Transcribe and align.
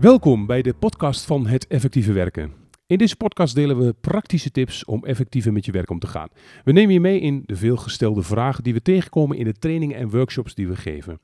Welkom 0.00 0.46
bij 0.46 0.62
de 0.62 0.74
podcast 0.74 1.24
van 1.24 1.46
Het 1.46 1.66
Effectieve 1.66 2.12
Werken. 2.12 2.52
In 2.86 2.98
deze 2.98 3.16
podcast 3.16 3.54
delen 3.54 3.78
we 3.78 3.94
praktische 4.00 4.50
tips 4.50 4.84
om 4.84 5.04
effectiever 5.04 5.52
met 5.52 5.64
je 5.64 5.72
werk 5.72 5.90
om 5.90 5.98
te 5.98 6.06
gaan. 6.06 6.28
We 6.64 6.72
nemen 6.72 6.92
je 6.92 7.00
mee 7.00 7.20
in 7.20 7.42
de 7.46 7.56
veelgestelde 7.56 8.22
vragen 8.22 8.64
die 8.64 8.74
we 8.74 8.82
tegenkomen 8.82 9.36
in 9.36 9.44
de 9.44 9.52
trainingen 9.52 9.96
en 9.96 10.10
workshops 10.10 10.54
die 10.54 10.68
we 10.68 10.76
geven. 10.76 11.20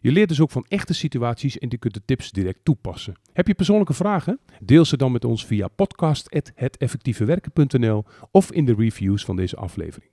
Je 0.00 0.12
leert 0.12 0.28
dus 0.28 0.40
ook 0.40 0.50
van 0.50 0.66
echte 0.68 0.94
situaties 0.94 1.58
en 1.58 1.68
je 1.70 1.78
kunt 1.78 1.94
de 1.94 2.02
tips 2.04 2.30
direct 2.30 2.58
toepassen. 2.62 3.14
Heb 3.32 3.46
je 3.46 3.54
persoonlijke 3.54 3.94
vragen? 3.94 4.40
Deel 4.60 4.84
ze 4.84 4.96
dan 4.96 5.12
met 5.12 5.24
ons 5.24 5.46
via 5.46 5.68
podcast.heteffectievewerken.nl 5.68 8.04
of 8.30 8.52
in 8.52 8.64
de 8.64 8.74
reviews 8.74 9.24
van 9.24 9.36
deze 9.36 9.56
aflevering. 9.56 10.10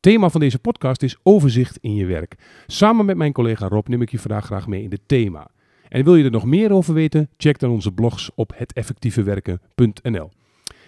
Thema 0.00 0.28
van 0.28 0.40
deze 0.40 0.58
podcast 0.58 1.02
is 1.02 1.16
overzicht 1.22 1.78
in 1.80 1.94
je 1.94 2.06
werk. 2.06 2.34
Samen 2.66 3.04
met 3.04 3.16
mijn 3.16 3.32
collega 3.32 3.68
Rob 3.68 3.88
neem 3.88 4.02
ik 4.02 4.10
je 4.10 4.18
vandaag 4.18 4.44
graag 4.44 4.66
mee 4.66 4.82
in 4.82 4.90
het 4.90 5.02
thema. 5.06 5.50
En 5.92 6.04
wil 6.04 6.16
je 6.16 6.24
er 6.24 6.30
nog 6.30 6.44
meer 6.44 6.72
over 6.72 6.94
weten? 6.94 7.28
Check 7.36 7.58
dan 7.58 7.70
onze 7.70 7.92
blogs 7.92 8.30
op 8.34 8.52
heteffectievewerken.nl. 8.56 10.30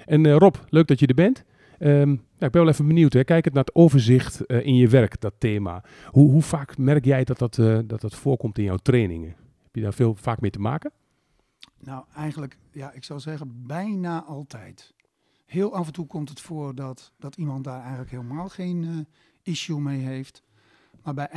En 0.05 0.25
uh, 0.25 0.37
Rob, 0.37 0.55
leuk 0.69 0.87
dat 0.87 1.01
je 1.01 1.07
er 1.07 1.15
bent. 1.15 1.45
Ja, 1.79 2.47
ik 2.47 2.51
ben 2.51 2.63
wel 2.63 2.69
even 2.69 2.87
benieuwd. 2.87 3.13
Hè. 3.13 3.25
Kijk 3.25 3.45
het 3.45 3.55
naar 3.55 3.65
het 3.65 3.75
overzicht 3.75 4.41
uh, 4.47 4.67
in 4.67 4.77
je 4.77 4.89
werk, 4.89 5.21
dat 5.21 5.35
thema. 5.39 5.85
Hoe, 6.07 6.31
hoe 6.31 6.43
vaak 6.43 6.79
merk 6.79 7.05
jij 7.05 7.25
dat 7.25 7.39
dat, 7.39 7.57
uh, 7.57 7.79
dat 7.85 8.01
dat 8.01 8.15
voorkomt 8.15 8.59
in 8.59 8.65
jouw 8.65 8.77
trainingen? 8.77 9.29
Heb 9.63 9.75
je 9.75 9.81
daar 9.81 9.95
veel 9.95 10.15
vaak 10.15 10.41
mee 10.41 10.51
te 10.51 10.59
maken? 10.59 10.93
Nou, 11.81 12.05
eigenlijk, 12.17 12.59
ja, 12.73 12.93
ik 12.93 13.05
zou 13.05 13.21
zeggen 13.21 13.67
bijna 13.67 14.23
altijd. 14.23 14.95
Heel 15.47 15.75
af 15.75 15.87
en 15.87 15.93
toe 15.93 16.07
komt 16.07 16.29
het 16.29 16.41
voor 16.41 16.75
dat, 16.75 17.13
dat 17.19 17.37
iemand 17.37 17.65
daar 17.65 17.81
eigenlijk 17.81 18.11
helemaal 18.11 18.49
geen 18.49 19.07
issue 19.43 19.81
mee 19.81 20.01
heeft. 20.01 20.43
Maar 21.03 21.15
bij 21.15 21.29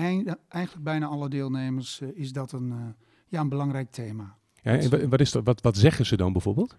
eigenlijk 0.47 0.83
bijna 0.83 1.05
alle 1.05 1.29
deelnemers 1.29 2.01
is 2.01 2.31
dat 2.31 2.51
een 2.51 2.95
ja, 3.27 3.39
een 3.39 3.49
belangrijk 3.49 3.91
thema. 3.91 4.37
Ja, 4.61 4.77
en 4.77 5.09
wat, 5.09 5.19
is 5.19 5.31
dat, 5.31 5.45
wat, 5.45 5.61
wat 5.61 5.77
zeggen 5.77 6.05
ze 6.05 6.17
dan 6.17 6.31
bijvoorbeeld? 6.31 6.77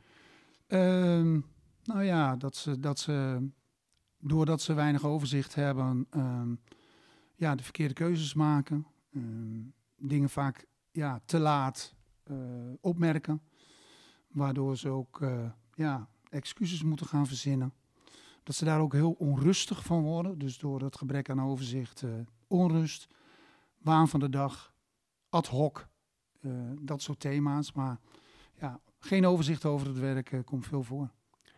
Um, 0.68 1.46
nou 1.84 2.02
ja, 2.02 2.36
dat 2.36 2.56
ze, 2.56 2.80
dat 2.80 2.98
ze 2.98 3.48
doordat 4.18 4.60
ze 4.60 4.74
weinig 4.74 5.04
overzicht 5.04 5.54
hebben, 5.54 6.06
um, 6.16 6.60
ja, 7.34 7.54
de 7.54 7.62
verkeerde 7.62 7.94
keuzes 7.94 8.34
maken. 8.34 8.86
Um, 9.16 9.72
dingen 9.96 10.30
vaak 10.30 10.66
ja, 10.90 11.20
te 11.24 11.38
laat 11.38 11.94
uh, 12.30 12.36
opmerken. 12.80 13.42
Waardoor 14.28 14.76
ze 14.76 14.88
ook 14.88 15.20
uh, 15.20 15.50
ja, 15.74 16.08
excuses 16.30 16.82
moeten 16.82 17.06
gaan 17.06 17.26
verzinnen. 17.26 17.72
Dat 18.42 18.54
ze 18.54 18.64
daar 18.64 18.80
ook 18.80 18.92
heel 18.92 19.12
onrustig 19.12 19.84
van 19.84 20.02
worden. 20.02 20.38
Dus 20.38 20.58
door 20.58 20.80
het 20.80 20.96
gebrek 20.96 21.30
aan 21.30 21.42
overzicht, 21.42 22.02
uh, 22.02 22.10
onrust, 22.46 23.08
waan 23.78 24.08
van 24.08 24.20
de 24.20 24.28
dag, 24.28 24.72
ad 25.28 25.46
hoc 25.46 25.87
dat 26.80 27.02
soort 27.02 27.20
thema's. 27.20 27.72
Maar 27.72 27.98
ja, 28.60 28.80
geen 28.98 29.26
overzicht 29.26 29.64
over 29.64 29.86
het 29.86 29.98
werk 29.98 30.32
uh, 30.32 30.40
komt 30.44 30.66
veel 30.66 30.82
voor. 30.82 31.10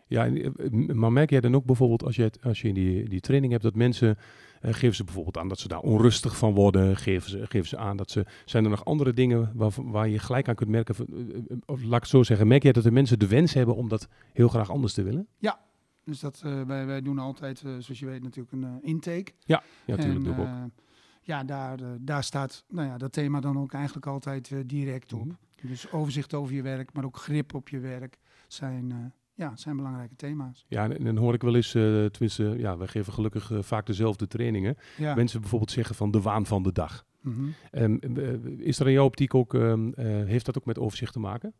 Ja, 0.06 0.26
eh, 0.26 0.70
maar 0.70 1.12
merk 1.12 1.30
jij 1.30 1.40
dan 1.40 1.54
ook 1.54 1.64
bijvoorbeeld 1.64 2.04
als 2.04 2.16
je, 2.16 2.32
als 2.42 2.60
je 2.60 2.72
die, 2.72 3.08
die 3.08 3.20
training 3.20 3.52
hebt, 3.52 3.64
dat 3.64 3.74
mensen, 3.74 4.18
geven 4.60 4.96
ze 4.96 5.04
bijvoorbeeld 5.04 5.38
aan 5.38 5.48
dat 5.48 5.58
ze 5.58 5.68
daar 5.68 5.80
onrustig 5.80 6.36
van 6.36 6.54
worden, 6.54 6.96
geven 6.96 7.30
ze, 7.30 7.46
geven 7.46 7.68
ze 7.68 7.76
aan 7.76 7.96
dat 7.96 8.10
ze, 8.10 8.26
zijn 8.44 8.64
er 8.64 8.70
nog 8.70 8.84
andere 8.84 9.12
dingen 9.12 9.52
waar, 9.54 9.72
waar 9.76 10.08
je 10.08 10.18
gelijk 10.18 10.48
aan 10.48 10.54
kunt 10.54 10.70
merken, 10.70 10.94
of 11.66 11.82
laat 11.82 11.94
ik 11.94 12.00
het 12.00 12.08
zo 12.08 12.22
zeggen, 12.22 12.46
merk 12.46 12.62
jij 12.62 12.72
dat 12.72 12.82
de 12.82 12.90
mensen 12.90 13.18
de 13.18 13.28
wens 13.28 13.54
hebben 13.54 13.74
om 13.74 13.88
dat 13.88 14.08
heel 14.32 14.48
graag 14.48 14.70
anders 14.70 14.92
te 14.92 15.02
willen? 15.02 15.26
Ja, 15.38 15.60
dus 16.04 16.20
dat, 16.20 16.42
uh, 16.46 16.62
wij, 16.62 16.86
wij 16.86 17.02
doen 17.02 17.18
altijd, 17.18 17.62
uh, 17.66 17.70
zoals 17.78 17.98
je 17.98 18.06
weet, 18.06 18.22
natuurlijk 18.22 18.52
een 18.52 18.82
intake. 18.82 19.32
Ja, 19.44 19.62
ja 19.86 19.96
natuurlijk 19.96 20.24
doe 20.24 20.34
ik 20.34 20.40
ook 20.40 20.70
ja, 21.30 21.44
daar, 21.44 21.80
uh, 21.80 21.88
daar 22.00 22.24
staat 22.24 22.64
nou 22.68 22.88
ja, 22.88 22.98
dat 22.98 23.12
thema 23.12 23.40
dan 23.40 23.58
ook 23.58 23.72
eigenlijk 23.72 24.06
altijd 24.06 24.50
uh, 24.50 24.60
direct 24.66 25.12
op. 25.12 25.24
Mm 25.24 25.36
-hmm. 25.56 25.68
Dus 25.68 25.92
overzicht 25.92 26.34
over 26.34 26.54
je 26.54 26.62
werk, 26.62 26.92
maar 26.92 27.04
ook 27.04 27.16
grip 27.16 27.54
op 27.54 27.68
je 27.68 27.78
werk 27.78 28.18
zijn, 28.48 28.90
uh, 28.90 28.96
ja, 29.34 29.56
zijn 29.56 29.76
belangrijke 29.76 30.16
thema's. 30.16 30.64
Ja, 30.68 30.90
en 30.90 31.04
dan 31.04 31.16
hoor 31.16 31.34
ik 31.34 31.42
wel 31.42 31.54
eens, 31.54 31.70
tenminste, 31.70 32.54
ja, 32.58 32.76
wij 32.76 32.86
geven 32.86 33.12
gelukkig 33.12 33.52
vaak 33.60 33.86
dezelfde 33.86 34.26
trainingen. 34.26 34.76
Ja. 34.96 35.14
Mensen 35.14 35.40
bijvoorbeeld 35.40 35.70
zeggen 35.70 35.94
van 35.94 36.10
de 36.10 36.20
waan 36.20 36.46
van 36.46 36.62
de 36.62 36.72
dag. 36.72 37.06
Mm 37.20 37.34
-hmm. 37.34 37.54
um, 37.82 38.16
is 38.58 38.78
er 38.78 38.86
in 38.86 38.92
jouw 38.92 39.04
optiek 39.04 39.34
ook, 39.34 39.52
um, 39.52 39.92
heeft 40.26 40.46
dat 40.46 40.58
ook 40.58 40.64
met 40.64 40.78
overzicht 40.78 41.12
te 41.12 41.20
maken? 41.20 41.54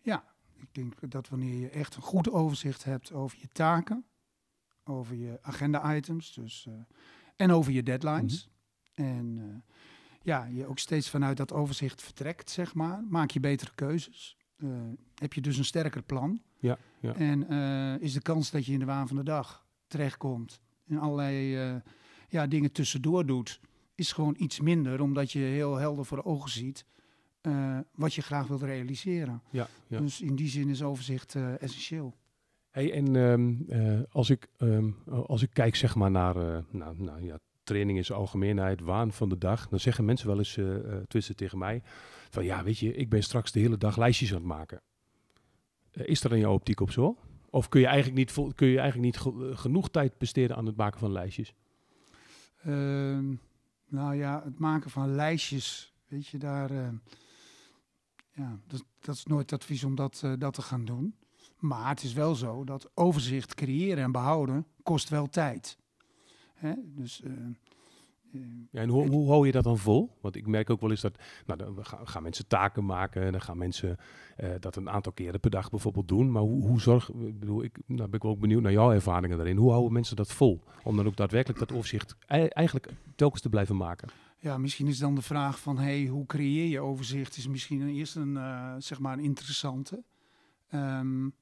Ja, 0.00 0.24
ik 0.56 0.74
denk 0.74 1.10
dat 1.10 1.28
wanneer 1.28 1.54
je 1.54 1.68
echt 1.68 1.96
een 1.96 2.02
goed 2.02 2.30
overzicht 2.30 2.84
hebt 2.84 3.12
over 3.12 3.38
je 3.40 3.48
taken, 3.52 4.04
over 4.84 5.16
je 5.16 5.38
agenda-items 5.42 6.34
dus, 6.34 6.68
en 7.36 7.50
over 7.50 7.72
je 7.72 7.82
deadlines... 7.82 8.44
Mm 8.44 8.50
-hmm 8.50 8.56
en 8.98 9.36
uh, 9.36 9.44
ja, 10.22 10.44
je 10.44 10.66
ook 10.66 10.78
steeds 10.78 11.10
vanuit 11.10 11.36
dat 11.36 11.52
overzicht 11.52 12.02
vertrekt, 12.02 12.50
zeg 12.50 12.74
maar. 12.74 13.04
Maak 13.08 13.30
je 13.30 13.40
betere 13.40 13.70
keuzes. 13.74 14.36
Uh, 14.56 14.70
heb 15.14 15.32
je 15.32 15.40
dus 15.40 15.58
een 15.58 15.64
sterker 15.64 16.02
plan. 16.02 16.40
Ja, 16.58 16.78
ja. 17.00 17.14
En 17.14 17.52
uh, 17.52 18.02
is 18.02 18.12
de 18.12 18.22
kans 18.22 18.50
dat 18.50 18.66
je 18.66 18.72
in 18.72 18.78
de 18.78 18.84
waan 18.84 19.08
van 19.08 19.16
de 19.16 19.22
dag 19.22 19.66
terechtkomt 19.86 20.60
en 20.86 20.98
allerlei 20.98 21.82
ja, 22.28 22.46
dingen 22.46 22.72
tussendoor 22.72 23.26
doet, 23.26 23.60
is 23.94 24.12
gewoon 24.12 24.34
iets 24.38 24.60
minder, 24.60 25.00
omdat 25.00 25.32
je 25.32 25.38
heel 25.38 25.76
helder 25.76 26.04
voor 26.04 26.16
de 26.16 26.24
ogen 26.24 26.50
ziet 26.50 26.86
wat 27.94 28.14
je 28.14 28.22
graag 28.22 28.46
wilt 28.46 28.62
realiseren. 28.62 29.42
Ja, 29.50 29.68
ja. 29.86 29.98
Dus 29.98 30.20
in 30.20 30.36
die 30.36 30.48
zin 30.48 30.68
is 30.68 30.82
overzicht 30.82 31.34
essentieel. 31.34 32.14
Hey, 32.70 32.92
en 32.92 33.14
um, 33.14 33.66
als, 34.10 34.30
ik, 34.30 34.48
um, 34.58 34.96
als 35.06 35.42
ik 35.42 35.50
kijk 35.52 35.76
zeg 35.76 35.94
maar 35.94 36.10
naar, 36.10 36.64
nou, 36.70 37.02
nou, 37.02 37.24
ja, 37.24 37.38
training 37.68 37.98
in 38.08 38.14
algemeenheid, 38.14 38.80
waan 38.80 39.12
van 39.12 39.28
de 39.28 39.38
dag. 39.38 39.68
Dan 39.68 39.80
zeggen 39.80 40.04
mensen 40.04 40.26
wel 40.26 40.38
eens, 40.38 40.56
uh, 40.56 40.74
uh, 40.74 41.20
tegen 41.20 41.58
mij, 41.58 41.82
van 42.30 42.44
ja, 42.44 42.64
weet 42.64 42.78
je, 42.78 42.94
ik 42.94 43.08
ben 43.08 43.22
straks 43.22 43.52
de 43.52 43.60
hele 43.60 43.78
dag 43.78 43.96
lijstjes 43.96 44.30
aan 44.30 44.36
het 44.36 44.46
maken. 44.46 44.80
Uh, 45.92 46.06
is 46.06 46.24
er 46.24 46.32
in 46.32 46.38
jouw 46.38 46.52
optiek 46.52 46.80
op 46.80 46.90
zo? 46.90 47.16
Of 47.50 47.68
kun 47.68 47.80
je 47.80 47.86
eigenlijk 47.86 48.16
niet, 48.16 48.54
kun 48.54 48.68
je 48.68 48.78
eigenlijk 48.78 49.04
niet 49.04 49.18
ge 49.18 49.56
genoeg 49.56 49.90
tijd 49.90 50.18
besteden 50.18 50.56
aan 50.56 50.66
het 50.66 50.76
maken 50.76 50.98
van 50.98 51.12
lijstjes? 51.12 51.54
Uh, 52.66 53.18
nou 53.88 54.14
ja, 54.14 54.42
het 54.44 54.58
maken 54.58 54.90
van 54.90 55.14
lijstjes, 55.14 55.94
weet 56.06 56.26
je, 56.26 56.38
daar, 56.38 56.72
ja, 58.32 58.60
dat, 58.66 58.84
dat, 59.00 59.14
is 59.14 59.24
nooit 59.24 59.52
advies 59.52 59.84
om 59.84 59.94
dat, 59.94 60.22
dat 60.38 60.54
te 60.54 60.62
gaan 60.62 60.84
doen. 60.84 61.14
Maar 61.58 61.88
het 61.88 62.02
is 62.02 62.12
wel 62.12 62.34
zo 62.34 62.64
dat 62.64 62.90
overzicht 62.94 63.54
creëren 63.54 64.04
en 64.04 64.12
behouden 64.12 64.66
kost 64.82 65.08
wel 65.08 65.26
tijd. 65.26 65.77
Hè? 66.58 66.72
Dus, 66.84 67.20
uh, 67.24 67.32
uh, 68.32 68.42
ja, 68.70 68.80
en 68.80 68.88
hoe, 68.88 69.08
hoe 69.08 69.28
hou 69.28 69.46
je 69.46 69.52
dat 69.52 69.64
dan 69.64 69.78
vol? 69.78 70.16
Want 70.20 70.36
ik 70.36 70.46
merk 70.46 70.70
ook 70.70 70.80
wel 70.80 70.90
eens 70.90 71.00
dat 71.00 71.18
nou, 71.46 71.58
dan 71.58 71.84
gaan, 71.84 72.22
mensen 72.22 72.46
taken 72.46 72.84
maken, 72.84 73.32
dan 73.32 73.40
gaan 73.40 73.58
mensen 73.58 73.96
uh, 74.40 74.50
dat 74.60 74.76
een 74.76 74.90
aantal 74.90 75.12
keren 75.12 75.40
per 75.40 75.50
dag 75.50 75.70
bijvoorbeeld 75.70 76.08
doen. 76.08 76.30
Maar 76.30 76.42
hoe, 76.42 76.66
hoe 76.66 76.80
zorg, 76.80 77.08
ik 77.08 77.38
bedoel, 77.38 77.62
ik, 77.62 77.78
nou 77.86 78.08
ben 78.08 78.20
ik 78.20 78.24
ook 78.24 78.40
benieuwd 78.40 78.62
naar 78.62 78.72
jouw 78.72 78.92
ervaringen 78.92 79.36
daarin. 79.36 79.56
Hoe 79.56 79.70
houden 79.70 79.92
mensen 79.92 80.16
dat 80.16 80.32
vol? 80.32 80.62
Om 80.84 80.96
dan 80.96 81.06
ook 81.06 81.16
daadwerkelijk 81.16 81.58
dat 81.60 81.72
overzicht 81.72 82.16
eigenlijk 82.26 82.92
telkens 83.16 83.42
te 83.42 83.48
blijven 83.48 83.76
maken. 83.76 84.08
Ja, 84.40 84.58
misschien 84.58 84.86
is 84.86 84.98
dan 84.98 85.14
de 85.14 85.22
vraag 85.22 85.60
van, 85.60 85.78
hey, 85.78 86.06
hoe 86.06 86.26
creëer 86.26 86.66
je 86.66 86.80
overzicht? 86.80 87.36
Is 87.36 87.48
misschien 87.48 87.88
eerst 87.88 88.16
een, 88.16 88.34
uh, 88.34 88.74
zeg 88.78 88.98
maar 88.98 89.12
een 89.12 89.24
interessante. 89.24 90.02
Um, 90.74 91.32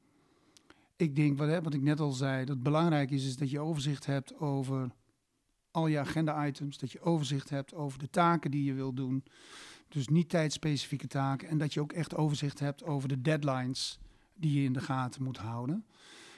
ik 0.97 1.16
denk, 1.16 1.38
wat, 1.38 1.48
hè, 1.48 1.62
wat 1.62 1.75
ik 1.75 1.83
net 1.83 2.00
al 2.00 2.12
zei, 2.12 2.38
dat 2.44 2.54
het 2.54 2.62
belangrijk 2.62 3.10
is, 3.10 3.27
is 3.27 3.37
dat 3.37 3.50
je 3.50 3.60
overzicht 3.60 4.06
hebt 4.06 4.38
over 4.38 4.91
al 5.77 5.87
je 5.87 5.99
agenda-items, 5.99 6.79
dat 6.79 6.93
je 6.93 7.01
overzicht 7.01 7.51
hebt 7.51 7.75
over 7.75 7.99
de 7.99 8.11
taken 8.11 8.51
die 8.51 8.65
je 8.65 8.73
wil 8.73 8.93
doen. 8.93 9.25
Dus 9.89 10.09
niet 10.09 10.29
tijdspecifieke 10.29 11.07
taken. 11.07 11.49
En 11.49 11.59
dat 11.59 11.75
je 11.75 11.81
ook 11.81 11.93
echt 11.93 12.17
overzicht 12.17 12.59
hebt 12.59 12.85
over 12.85 13.09
de 13.09 13.23
deadlines 13.23 13.99
die 14.35 14.61
je 14.61 14.65
in 14.65 14.73
de 14.73 14.81
gaten 14.81 15.23
moet 15.23 15.37
houden. 15.37 15.87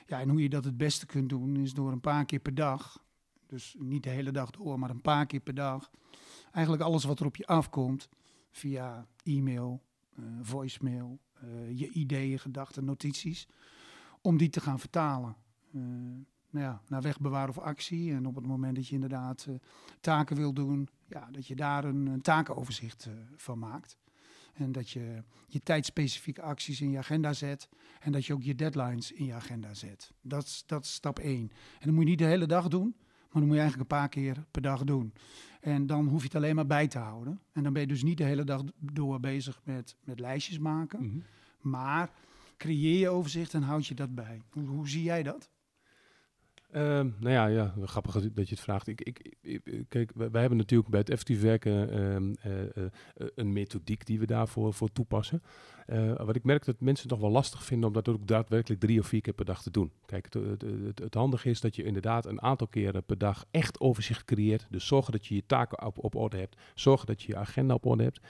Ja, 0.07 0.21
en 0.21 0.29
hoe 0.29 0.43
je 0.43 0.49
dat 0.49 0.65
het 0.65 0.77
beste 0.77 1.07
kunt 1.07 1.29
doen, 1.29 1.57
is 1.57 1.75
door 1.75 1.93
een 1.93 2.01
paar 2.01 2.25
keer 2.25 2.39
per 2.39 2.55
dag, 2.55 3.05
dus 3.47 3.77
niet 3.79 4.03
de 4.03 4.11
hele 4.11 4.31
dag 4.31 4.51
door, 4.51 4.79
maar 4.79 4.91
een 4.91 5.01
paar 5.01 5.27
keer 5.27 5.41
per 5.41 5.55
dag, 5.55 5.91
eigenlijk 6.53 6.85
alles 6.85 7.05
wat 7.05 7.21
er 7.21 7.27
op 7.27 7.37
je 7.37 7.47
afkomt, 7.47 8.09
via 8.51 9.07
e-mail, 9.23 9.83
uh, 10.19 10.25
voicemail, 10.41 11.19
uh, 11.45 11.79
je 11.79 11.89
ideeën, 11.89 12.39
gedachten, 12.39 12.85
notities, 12.85 13.49
om 14.21 14.37
die 14.37 14.51
te 14.51 14.61
gaan 14.61 14.79
vertalen. 14.79 15.37
Uh, 15.73 15.83
nou 16.51 16.65
ja, 16.65 16.83
naar 16.87 17.03
wegbewaar 17.03 17.49
of 17.49 17.59
actie. 17.59 18.13
En 18.13 18.27
op 18.27 18.35
het 18.35 18.47
moment 18.47 18.77
dat 18.77 18.87
je 18.89 18.95
inderdaad 18.95 19.47
uh, 19.49 19.55
taken 20.01 20.37
wil 20.37 20.53
doen, 20.53 20.89
ja, 21.07 21.29
dat 21.31 21.47
je 21.47 21.57
daar 21.57 21.85
een, 21.85 22.07
een 22.07 22.21
takenoverzicht 22.21 23.07
uh, 23.07 23.15
van 23.37 23.59
maakt. 23.59 23.97
En 24.53 24.73
dat 24.73 24.91
je 24.91 25.23
je 25.47 25.63
tijdspecifieke 25.63 26.43
acties 26.43 26.81
in 26.81 26.91
je 26.91 26.99
agenda 26.99 27.33
zet. 27.33 27.69
En 28.01 28.13
dat 28.13 28.27
je 28.27 28.33
ook 28.33 28.43
je 28.43 28.55
deadlines 28.55 29.13
in 29.13 29.25
je 29.25 29.35
agenda 29.35 29.75
zet. 29.75 30.13
Dat 30.21 30.45
is, 30.45 30.63
dat 30.67 30.85
is 30.85 30.93
stap 30.93 31.19
één. 31.19 31.51
En 31.79 31.87
dat 31.87 31.93
moet 31.93 32.03
je 32.03 32.09
niet 32.09 32.19
de 32.19 32.25
hele 32.25 32.47
dag 32.47 32.69
doen, 32.69 32.95
maar 32.99 33.29
dan 33.31 33.47
moet 33.47 33.55
je 33.55 33.61
eigenlijk 33.61 33.91
een 33.91 33.99
paar 33.99 34.09
keer 34.09 34.45
per 34.51 34.63
dag 34.63 34.85
doen. 34.85 35.13
En 35.61 35.87
dan 35.87 36.07
hoef 36.07 36.21
je 36.21 36.27
het 36.27 36.35
alleen 36.35 36.55
maar 36.55 36.67
bij 36.67 36.89
te 36.89 36.99
houden. 36.99 37.41
En 37.53 37.63
dan 37.63 37.73
ben 37.73 37.83
je 37.83 37.89
dus 37.89 38.03
niet 38.03 38.19
de 38.19 38.25
hele 38.25 38.45
dag 38.45 38.63
door 38.79 39.21
bezig 39.21 39.61
met, 39.65 39.97
met 40.05 40.21
lijstjes 40.21 40.59
maken. 40.59 41.03
Mm 41.03 41.11
-hmm. 41.11 41.23
Maar 41.61 42.11
creëer 42.57 42.99
je 42.99 43.09
overzicht 43.09 43.55
en 43.55 43.63
houd 43.63 43.87
je 43.87 43.95
dat 43.95 44.15
bij. 44.15 44.43
Hoe, 44.51 44.67
hoe 44.67 44.89
zie 44.89 45.03
jij 45.03 45.23
dat? 45.23 45.51
Ehm, 46.73 47.11
nou 47.19 47.33
ja, 47.33 47.47
ja, 47.47 47.75
grappig 47.85 48.13
dat 48.13 48.49
je 48.49 48.55
het 48.55 48.65
vraagt. 48.65 48.87
Ik, 48.87 49.01
ik, 49.01 49.85
kijk, 49.89 50.13
wij, 50.15 50.41
hebben 50.41 50.59
natuurlijk 50.59 50.91
bij 50.91 51.01
het 51.01 51.11
effectief 51.11 51.41
werken 51.41 51.91
ehm, 51.91 52.35
eh, 52.41 52.85
eh, 52.85 52.91
een 53.35 53.53
methodiek 53.53 54.07
die 54.07 54.19
we 54.19 54.27
daarvoor 54.27 54.75
voor 54.75 54.93
toepassen. 54.93 55.43
Wat 56.17 56.37
ik 56.37 56.45
merk 56.45 56.65
dat 56.65 56.81
mensen 56.81 57.09
het 57.09 57.21
wel 57.21 57.31
lastig 57.31 57.65
vinden 57.65 57.89
om 57.89 57.95
dat 57.95 58.09
ook 58.09 58.27
daadwerkelijk 58.27 58.81
drie 58.81 59.01
of 59.01 59.07
vier 59.07 59.21
keer 59.21 59.33
per 59.33 59.45
dag 59.45 59.63
te 59.63 59.71
doen. 59.71 59.93
Kijk, 60.07 60.25
het, 60.31 60.61
het, 60.63 60.99
het, 60.99 61.15
handige 61.15 61.51
is 61.51 61.61
dat 61.61 61.77
je 61.77 61.83
inderdaad 61.83 62.27
een 62.27 62.43
aantal 62.43 62.67
keren 62.67 63.05
per 63.05 63.19
dag 63.19 63.45
echt 63.51 63.81
overzicht 63.81 64.25
creëert. 64.25 64.67
Dus 64.71 64.87
zorgen 64.87 65.13
dat 65.13 65.27
je 65.27 65.35
je 65.35 65.47
taken 65.47 65.87
op, 65.87 66.05
op 66.05 66.15
orde 66.15 66.37
hebt. 66.37 66.57
Zorgen 66.75 67.07
dat 67.07 67.23
je 67.23 67.29
je 67.29 67.39
agenda 67.39 67.75
op 67.75 67.87
orde 67.87 68.03
hebt. 68.03 68.21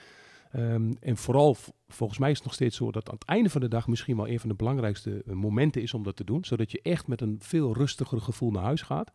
Ehm, 0.49 0.91
en 0.99 1.17
vooral, 1.17 1.55
volgens 1.87 2.19
mij 2.19 2.29
is 2.29 2.35
het 2.35 2.45
nog 2.45 2.53
steeds 2.53 2.77
zo 2.77 2.91
dat 2.91 3.09
aan 3.09 3.15
het 3.15 3.27
einde 3.27 3.49
van 3.49 3.61
de 3.61 3.67
dag 3.67 3.87
misschien 3.87 4.15
wel 4.15 4.27
een 4.27 4.39
van 4.39 4.49
de 4.49 4.55
belangrijkste 4.55 5.23
eh, 5.25 5.33
momenten 5.33 5.81
is 5.81 5.93
om 5.93 6.03
dat 6.03 6.15
te 6.15 6.23
doen. 6.23 6.45
Zodat 6.45 6.71
je 6.71 6.79
echt 6.81 7.07
met 7.07 7.21
een 7.21 7.37
veel 7.39 7.73
rustiger 7.73 8.21
gevoel 8.21 8.51
naar 8.51 8.63
huis 8.63 8.81
gaat. 8.81 9.11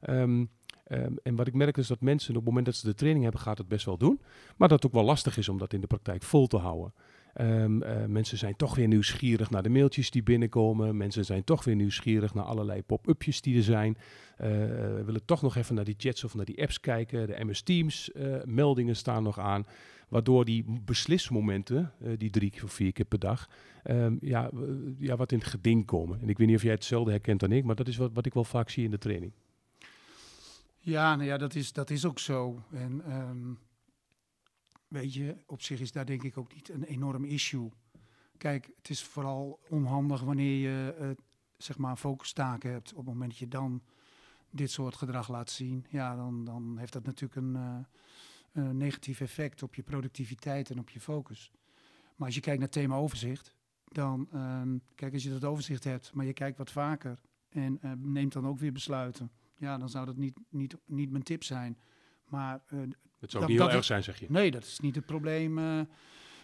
Ehm, 0.00 0.44
ehm, 0.84 1.12
en 1.22 1.34
wat 1.34 1.46
ik 1.46 1.54
merk 1.54 1.76
is 1.76 1.86
dat 1.86 2.00
mensen 2.00 2.30
op 2.30 2.36
het 2.36 2.44
moment 2.44 2.66
dat 2.66 2.74
ze 2.74 2.86
de 2.86 2.94
training 2.94 3.24
hebben, 3.24 3.42
gaat 3.42 3.58
het 3.58 3.68
best 3.68 3.84
wel 3.84 3.96
doen. 3.96 4.20
Maar 4.56 4.68
dat 4.68 4.82
het 4.82 4.86
ook 4.86 4.98
wel 4.98 5.08
lastig 5.08 5.36
is 5.36 5.48
om 5.48 5.58
dat 5.58 5.72
in 5.72 5.80
de 5.80 5.86
praktijk 5.86 6.22
vol 6.22 6.46
te 6.46 6.56
houden. 6.56 6.94
Um, 7.40 7.78
mensen 8.12 8.38
zijn 8.38 8.56
toch 8.56 8.74
weer 8.74 8.88
nieuwsgierig 8.88 9.50
naar 9.50 9.62
de 9.62 9.68
mailtjes 9.68 10.10
die 10.10 10.22
binnenkomen. 10.22 10.96
Mensen 10.96 11.24
zijn 11.24 11.44
toch 11.44 11.64
weer 11.64 11.74
nieuwsgierig 11.74 12.34
naar 12.34 12.44
allerlei 12.44 12.82
pop-upjes 12.82 13.40
die 13.40 13.56
er 13.56 13.62
zijn. 13.62 13.96
Uh, 14.40 14.48
willen 15.04 15.24
toch 15.24 15.42
nog 15.42 15.56
even 15.56 15.74
naar 15.74 15.84
die 15.84 15.94
chats 15.98 16.24
of 16.24 16.34
naar 16.34 16.44
die 16.44 16.62
apps 16.62 16.80
kijken. 16.80 17.26
De 17.26 17.44
MS 17.44 17.62
Teams 17.62 18.10
meldingen 18.44 18.96
staan 18.96 19.22
nog 19.22 19.38
aan. 19.38 19.66
Waardoor 20.14 20.44
die 20.44 20.64
beslismomenten, 20.84 21.92
die 22.18 22.30
drie 22.30 22.52
of 22.64 22.72
vier 22.72 22.92
keer 22.92 23.04
per 23.04 23.18
dag, 23.18 23.48
um, 23.84 24.18
ja, 24.20 24.50
ja, 24.98 25.16
wat 25.16 25.32
in 25.32 25.38
het 25.38 25.46
geding 25.46 25.86
komen. 25.86 26.20
En 26.20 26.28
ik 26.28 26.38
weet 26.38 26.46
niet 26.46 26.56
of 26.56 26.62
jij 26.62 26.72
hetzelfde 26.72 27.10
herkent 27.10 27.40
dan 27.40 27.52
ik, 27.52 27.64
maar 27.64 27.74
dat 27.74 27.88
is 27.88 27.96
wat, 27.96 28.12
wat 28.12 28.26
ik 28.26 28.34
wel 28.34 28.44
vaak 28.44 28.70
zie 28.70 28.84
in 28.84 28.90
de 28.90 28.98
training. 28.98 29.32
Ja, 30.78 31.16
nou 31.16 31.28
ja, 31.28 31.36
dat 31.36 31.54
is, 31.54 31.72
dat 31.72 31.90
is 31.90 32.04
ook 32.04 32.18
zo. 32.18 32.62
En 32.72 33.12
um, 33.12 33.58
weet 34.88 35.14
je, 35.14 35.36
op 35.46 35.62
zich 35.62 35.80
is 35.80 35.92
daar 35.92 36.06
denk 36.06 36.22
ik 36.22 36.38
ook 36.38 36.54
niet 36.54 36.68
een 36.68 36.84
enorm 36.84 37.24
issue. 37.24 37.70
Kijk, 38.38 38.70
het 38.76 38.90
is 38.90 39.02
vooral 39.02 39.60
onhandig 39.68 40.20
wanneer 40.20 40.60
je 40.60 40.96
uh, 41.00 41.10
zeg 41.56 41.78
maar 41.78 41.96
focustaken 41.96 42.70
hebt. 42.70 42.90
Op 42.90 42.96
het 42.96 43.06
moment 43.06 43.30
dat 43.30 43.38
je 43.38 43.48
dan 43.48 43.82
dit 44.50 44.70
soort 44.70 44.94
gedrag 44.94 45.28
laat 45.28 45.50
zien, 45.50 45.86
ja, 45.88 46.16
dan, 46.16 46.44
dan 46.44 46.78
heeft 46.78 46.92
dat 46.92 47.04
natuurlijk 47.04 47.40
een, 47.40 47.54
uh, 47.54 47.76
een 48.54 48.76
negatief 48.76 49.20
effect 49.20 49.62
op 49.62 49.74
je 49.74 49.82
productiviteit 49.82 50.70
en 50.70 50.78
op 50.78 50.90
je 50.90 51.00
focus. 51.00 51.50
Maar 52.16 52.26
als 52.26 52.34
je 52.34 52.40
kijkt 52.40 52.60
naar 52.60 52.68
thema 52.68 52.96
overzicht, 52.96 53.54
dan 53.84 54.28
um, 54.34 54.82
kijk, 54.94 55.12
als 55.12 55.22
je 55.22 55.30
dat 55.30 55.44
overzicht 55.44 55.84
hebt, 55.84 56.12
maar 56.12 56.26
je 56.26 56.32
kijkt 56.32 56.58
wat 56.58 56.70
vaker 56.70 57.18
en 57.48 57.78
uh, 57.84 57.92
neemt 57.98 58.32
dan 58.32 58.46
ook 58.46 58.58
weer 58.58 58.72
besluiten, 58.72 59.30
ja, 59.56 59.78
dan 59.78 59.88
zou 59.88 60.06
dat 60.06 60.16
niet, 60.16 60.38
niet, 60.48 60.76
niet 60.86 61.10
mijn 61.10 61.22
tip 61.22 61.44
zijn. 61.44 61.78
Maar 62.24 62.62
uh, 62.72 62.80
het 63.20 63.30
zou 63.30 63.42
ook 63.42 63.50
niet 63.50 63.58
heel 63.58 63.70
erg 63.70 63.84
zijn, 63.84 64.02
zeg 64.02 64.18
je. 64.18 64.26
Nee, 64.28 64.50
dat 64.50 64.64
is 64.64 64.80
niet 64.80 64.94
het 64.94 65.06
probleem. 65.06 65.58
Uh, 65.58 65.80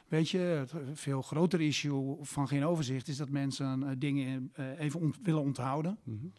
weet 0.09 0.29
je, 0.29 0.39
het 0.39 0.73
veel 0.93 1.23
groter 1.23 1.61
issue 1.61 2.17
van 2.21 2.49
geen 2.49 2.65
overzicht 2.65 3.09
is 3.09 3.17
dat 3.17 3.29
mensen 3.29 3.99
dingen 3.99 4.53
even 4.79 5.01
ont 5.01 5.19
willen 5.23 5.43
onthouden. 5.43 5.99
Mm 6.05 6.19
-hmm. 6.19 6.33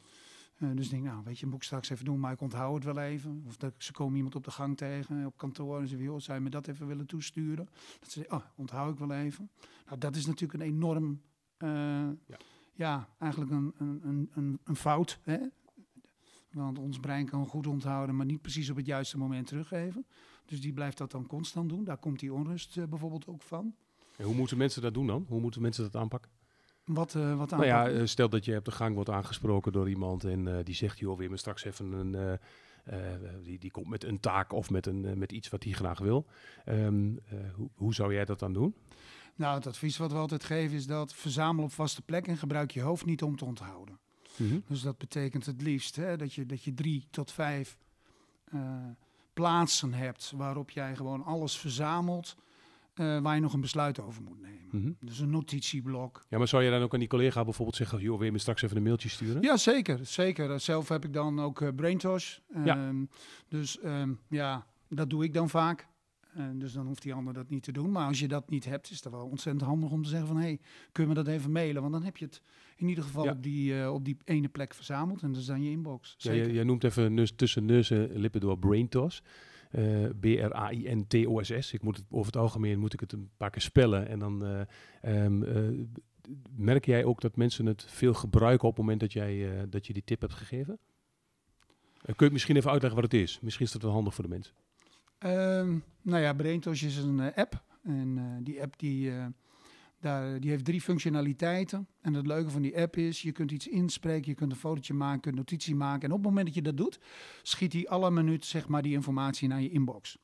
Dus 0.76 0.90
denk, 0.90 1.04
nou, 1.04 1.24
weet 1.24 1.40
je, 1.40 1.46
moet 1.46 1.56
ik 1.56 1.64
straks 1.64 1.90
even 1.90 2.06
doen, 2.06 2.20
maar 2.20 2.32
ik 2.32 2.42
onthoud 2.42 2.74
het 2.76 2.84
wel 2.84 3.04
even. 3.04 3.44
Of 3.48 3.58
dat 3.58 3.74
ze 3.78 3.92
komen 3.92 4.16
iemand 4.16 4.36
op 4.36 4.44
de 4.44 4.52
gang 4.52 4.78
tegen, 4.78 5.26
op 5.26 5.38
kantoor, 5.38 5.76
en 5.76 5.82
ze 5.82 5.88
zeggen, 5.88 6.08
joh, 6.08 6.20
zou 6.20 6.38
je 6.38 6.44
me 6.44 6.50
dat 6.50 6.68
even 6.68 6.88
willen 6.88 7.06
toesturen? 7.06 7.66
Dat 8.00 8.12
ze 8.12 8.20
zeggen, 8.20 8.38
oh, 8.38 8.44
onthoud 8.56 8.94
ik 8.94 9.00
wel 9.00 9.12
even. 9.12 9.50
Nou, 9.86 9.98
dat 9.98 10.16
is 10.16 10.26
natuurlijk 10.26 10.60
een 10.60 10.68
enorm, 10.68 11.22
ja. 11.58 12.38
ja. 12.74 13.10
eigenlijk 13.18 13.52
een, 13.52 13.74
een, 13.78 14.30
een, 14.34 14.60
een 14.64 14.76
fout. 14.76 15.20
Hè? 15.24 15.38
Want 16.52 16.80
ons 16.80 17.00
brein 17.00 17.26
kan 17.26 17.46
goed 17.46 17.68
onthouden, 17.68 18.16
maar 18.16 18.26
niet 18.26 18.42
precies 18.42 18.70
op 18.70 18.76
het 18.76 18.86
juiste 18.86 19.18
moment 19.18 19.48
teruggeven. 19.48 20.06
Dus 20.46 20.62
die 20.62 20.74
blijft 20.74 20.98
dat 20.98 21.12
dan 21.12 21.28
constant 21.28 21.70
doen. 21.70 21.84
Daar 21.84 21.98
komt 21.98 22.20
die 22.20 22.34
onrust 22.34 22.78
uh, 22.78 22.86
bijvoorbeeld 22.86 23.28
ook 23.28 23.42
van. 23.42 23.76
En 24.18 24.26
hoe 24.26 24.36
moeten 24.36 24.58
mensen 24.58 24.82
dat 24.82 24.94
doen 24.94 25.08
dan? 25.08 25.26
Hoe 25.28 25.40
moeten 25.40 25.62
mensen 25.62 25.84
dat 25.84 25.96
aanpakken? 25.96 26.32
Wat, 26.86 27.14
uh, 27.14 27.38
wat 27.38 27.50
nou 27.50 27.66
ja, 27.66 27.90
uh, 27.90 28.06
stel 28.06 28.30
dat 28.30 28.46
je 28.46 28.58
op 28.58 28.66
de 28.66 28.72
gang 28.72 28.96
wordt 28.96 29.10
aangesproken 29.10 29.72
door 29.72 29.90
iemand 29.90 30.24
en 30.24 30.64
die 30.64 30.76
zegt, 30.76 31.00
joh, 31.00 31.18
weer 31.18 31.30
me 31.30 31.38
straks 31.38 31.64
even 31.64 31.92
een... 31.92 32.40
die, 33.44 33.60
die 33.60 33.72
komt 33.72 33.88
met 33.88 34.04
een 34.04 34.20
taak 34.20 34.54
of 34.54 34.70
met, 34.70 34.86
een, 34.86 35.18
met 35.18 35.32
iets 35.32 35.50
wat 35.50 35.64
hij 35.64 35.74
graag 35.74 36.00
wil. 36.00 36.26
Um, 36.66 37.20
hoe, 37.56 37.70
hoe 37.76 37.94
zou 37.94 38.14
jij 38.14 38.26
dat 38.26 38.40
dan 38.40 38.54
doen? 38.54 38.76
Nou, 39.36 39.56
het 39.56 39.68
advies 39.68 39.98
wat 39.98 40.12
we 40.12 40.18
altijd 40.18 40.44
geven 40.44 40.78
is 40.78 40.88
dat 40.88 41.14
verzamel 41.14 41.64
op 41.64 41.72
vaste 41.72 42.02
plek 42.02 42.28
en 42.28 42.38
gebruik 42.38 42.72
je 42.72 42.82
hoofd 42.82 43.06
niet 43.06 43.24
om 43.24 43.36
te 43.36 43.46
onthouden. 43.46 44.00
Mm 44.36 44.50
-hmm. 44.50 44.64
Dus 44.68 44.82
dat 44.82 44.98
betekent 44.98 45.46
het 45.46 45.62
liefst 45.62 45.96
hè, 45.96 46.18
dat, 46.18 46.34
je, 46.34 46.46
dat 46.46 46.64
je 46.64 46.74
drie 46.74 47.08
tot 47.12 47.32
vijf 47.32 47.78
plaatsen 49.34 49.94
hebt 49.94 50.34
waarop 50.36 50.70
jij 50.70 50.96
gewoon 50.96 51.24
alles 51.24 51.58
verzamelt. 51.58 52.36
Uh, 52.96 53.22
waar 53.22 53.36
je 53.36 53.42
nog 53.42 53.54
een 53.54 53.62
besluit 53.62 54.00
over 54.00 54.22
moet 54.24 54.42
nemen. 54.42 54.68
Mm 54.72 54.82
-hmm. 54.82 54.96
Dus 55.00 55.20
een 55.20 55.30
notitieblok. 55.30 56.26
Ja, 56.30 56.38
maar 56.38 56.48
zou 56.48 56.64
je 56.64 56.70
dan 56.70 56.82
ook 56.82 56.94
aan 56.94 57.00
die 57.00 57.08
collega 57.08 57.44
bijvoorbeeld 57.44 57.78
zeggen... 57.78 58.00
joh, 58.00 58.18
wil 58.18 58.26
je 58.26 58.32
me 58.32 58.38
straks 58.38 58.62
even 58.62 58.78
een 58.78 58.84
mailtje 58.84 59.10
sturen? 59.10 59.42
Ja, 59.42 59.58
zeker. 59.58 60.06
zeker. 60.06 60.60
Zelf 60.60 60.90
heb 60.90 61.06
ik 61.06 61.14
dan 61.14 61.40
ook 61.40 61.62
uh, 61.62 61.70
BrainTosh. 61.76 62.38
Um, 62.56 62.66
ja. 62.66 62.94
Dus 63.48 63.84
um, 63.84 64.20
ja, 64.30 64.68
dat 64.90 65.10
doe 65.10 65.24
ik 65.24 65.34
dan 65.34 65.50
vaak. 65.50 65.88
Uh, 66.38 66.46
dus 66.54 66.74
dan 66.74 66.86
hoeft 66.86 67.02
die 67.02 67.14
ander 67.14 67.34
dat 67.34 67.50
niet 67.50 67.64
te 67.64 67.72
doen. 67.72 67.92
Maar 67.92 68.08
als 68.08 68.20
je 68.20 68.28
dat 68.28 68.50
niet 68.50 68.66
hebt, 68.66 68.92
is 68.92 69.04
het 69.04 69.14
wel 69.14 69.28
ontzettend 69.28 69.66
handig 69.66 69.92
om 69.92 70.04
te 70.04 70.10
zeggen 70.10 70.28
van... 70.28 70.38
hé, 70.38 70.44
hey, 70.44 70.60
kun 70.92 71.04
je 71.04 71.10
me 71.10 71.16
dat 71.16 71.28
even 71.28 71.52
mailen? 71.52 71.82
Want 71.82 71.94
dan 71.94 72.04
heb 72.04 72.18
je 72.18 72.26
het 72.26 72.42
in 72.76 72.88
ieder 72.88 73.04
geval 73.04 73.24
ja. 73.24 73.32
op, 73.32 73.44
die, 73.44 73.74
uh, 73.74 73.94
op 73.94 74.06
die 74.06 74.18
ene 74.24 74.48
plek 74.48 74.74
verzameld. 74.74 75.22
En 75.22 75.32
dat 75.32 75.42
is 75.42 75.48
dan 75.48 75.64
je 75.64 75.70
inbox. 75.70 76.16
Ja, 76.18 76.34
jij, 76.34 76.52
jij 76.52 76.64
noemt 76.64 76.84
even 76.84 77.14
nus, 77.14 77.34
tussen 77.36 77.66
neus 77.66 77.92
en 77.92 78.18
lippen 78.18 78.42
door 78.42 78.58
BrainTos. 78.58 79.24
Uh, 79.72 80.10
B-R-A-I-N-T-O-S-S. 80.20 81.74
Ik 81.74 81.82
moet 81.82 81.98
het 81.98 82.06
over 82.10 82.26
het 82.26 82.42
algemeen 82.42 82.80
moet 82.80 82.94
ik 82.94 83.00
het 83.00 83.12
een 83.12 83.30
paar 83.38 83.50
keer 83.50 83.62
spellen. 83.62 84.08
En 84.08 84.20
dan 84.20 84.46
uh, 84.46 85.24
um, 85.24 85.90
merk 86.56 86.86
jij 86.86 87.04
ook 87.04 87.22
dat 87.22 87.36
mensen 87.36 87.66
het 87.66 87.86
veel 87.88 88.14
gebruiken 88.14 88.68
op 88.68 88.76
het 88.76 88.84
moment 88.84 89.00
dat, 89.00 89.14
jij, 89.14 89.66
dat 89.70 89.88
je 89.88 89.94
die 89.94 90.04
tip 90.04 90.22
hebt 90.22 90.34
gegeven? 90.34 90.80
kun 92.16 92.26
je 92.28 92.32
misschien 92.32 92.56
even 92.56 92.72
uitleggen 92.72 93.02
wat 93.02 93.12
het 93.12 93.22
is? 93.22 93.40
Misschien 93.40 93.66
is 93.66 93.72
dat 93.72 93.82
wel 93.82 93.92
handig 93.92 94.14
voor 94.14 94.24
de 94.24 94.30
mensen. 94.30 94.54
Um, 95.20 95.84
nou 96.02 96.22
ja, 96.22 96.34
BrainTos 96.34 96.84
is 96.84 96.98
een 96.98 97.34
app. 97.34 97.64
En 97.84 98.40
die 98.44 98.62
app 98.62 98.80
die 98.80 99.12
daar, 100.02 100.40
die 100.40 100.50
heeft 100.50 100.66
drie 100.66 100.82
functionaliteiten. 100.82 101.88
En 102.02 102.14
het 102.14 102.28
leuke 102.28 102.50
van 102.50 102.62
die 102.62 102.78
app 102.78 102.98
is, 102.98 103.22
je 103.22 103.32
kunt 103.32 103.52
iets 103.52 103.68
inspreken, 103.68 104.30
je 104.30 104.36
kunt 104.36 104.52
een 104.52 104.58
fotootje 104.58 104.94
maken, 104.94 105.16
je 105.16 105.22
kunt 105.22 105.36
notitie 105.36 105.76
maken. 105.76 106.02
En 106.02 106.12
op 106.12 106.18
het 106.18 106.28
moment 106.28 106.46
dat 106.46 106.56
je 106.56 106.62
dat 106.62 106.78
doet, 106.78 107.00
schiet 107.42 107.74
hij 107.74 107.88
alle 107.88 108.12
minuut 108.12 108.46
zeg 108.46 108.68
maar, 108.68 108.82
die 108.82 108.94
informatie 108.94 109.48
naar 109.48 109.62
je 109.62 109.70
inbox. 109.70 110.18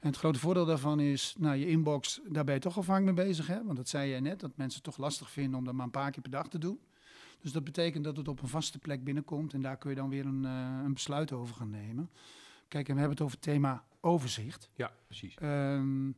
En 0.00 0.08
het 0.08 0.16
grote 0.16 0.38
voordeel 0.38 0.64
daarvan 0.64 1.00
is, 1.00 1.34
nou, 1.38 1.56
je 1.56 1.66
inbox, 1.66 2.20
daar 2.28 2.44
ben 2.44 2.54
je 2.54 2.60
toch 2.60 2.76
al 2.76 2.82
vaak 2.82 3.02
mee 3.02 3.14
bezig. 3.14 3.46
Hè? 3.46 3.64
Want 3.64 3.76
dat 3.76 3.88
zei 3.88 4.10
jij 4.10 4.20
net, 4.20 4.40
dat 4.40 4.56
mensen 4.56 4.82
het 4.82 4.94
toch 4.94 5.04
lastig 5.04 5.30
vinden 5.30 5.58
om 5.58 5.64
dat 5.64 5.74
maar 5.74 5.84
een 5.84 5.90
paar 5.90 6.10
keer 6.10 6.22
per 6.22 6.30
dag 6.30 6.48
te 6.48 6.58
doen. 6.58 6.80
Dus 7.40 7.52
dat 7.52 7.64
betekent 7.64 8.04
dat 8.04 8.16
het 8.16 8.28
op 8.28 8.42
een 8.42 8.48
vaste 8.48 8.78
plek 8.78 9.04
binnenkomt. 9.04 9.52
En 9.52 9.62
daar 9.62 9.76
kun 9.76 9.90
je 9.90 9.96
dan 9.96 10.08
weer 10.08 10.26
een, 10.26 10.42
uh, 10.44 10.80
een 10.84 10.92
besluit 10.92 11.32
over 11.32 11.54
gaan 11.54 11.70
nemen. 11.70 12.10
Kijk, 12.68 12.88
en 12.88 12.94
we 12.94 13.00
hebben 13.00 13.18
het 13.18 13.26
over 13.26 13.36
het 13.40 13.46
thema 13.46 13.84
overzicht. 14.00 14.70
Ja, 14.74 14.92
precies. 15.06 15.36
Um, 15.42 16.16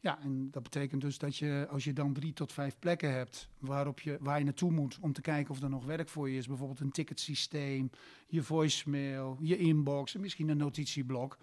ja, 0.00 0.22
en 0.22 0.50
dat 0.50 0.62
betekent 0.62 1.00
dus 1.00 1.18
dat 1.18 1.36
je, 1.36 1.66
als 1.70 1.84
je 1.84 1.92
dan 1.92 2.12
drie 2.12 2.32
tot 2.32 2.52
vijf 2.52 2.78
plekken 2.78 3.12
hebt 3.12 3.48
waarop 3.58 4.00
je, 4.00 4.18
waar 4.20 4.38
je 4.38 4.44
naartoe 4.44 4.70
moet 4.70 4.98
om 5.00 5.12
te 5.12 5.20
kijken 5.20 5.50
of 5.50 5.62
er 5.62 5.70
nog 5.70 5.84
werk 5.84 6.08
voor 6.08 6.30
je 6.30 6.36
is, 6.36 6.46
bijvoorbeeld 6.46 6.80
een 6.80 6.90
ticketsysteem, 6.90 7.90
je 8.26 8.42
voicemail, 8.42 9.36
je 9.40 9.56
inbox 9.56 10.14
en 10.14 10.20
misschien 10.20 10.48
een 10.48 10.56
notitieblok. 10.56 11.38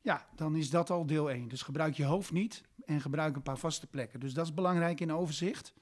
Ja, 0.00 0.28
dan 0.36 0.56
is 0.56 0.70
dat 0.70 0.90
al 0.90 1.06
deel 1.06 1.30
1. 1.30 1.48
Dus 1.48 1.62
gebruik 1.62 1.94
je 1.94 2.04
hoofd 2.04 2.32
niet 2.32 2.62
en 2.84 3.00
gebruik 3.00 3.36
een 3.36 3.42
paar 3.42 3.58
vaste 3.58 3.86
plekken. 3.86 4.20
Dus 4.20 4.34
dat 4.34 4.46
is 4.46 4.54
belangrijk 4.54 5.00
in 5.00 5.12
overzicht. 5.12 5.74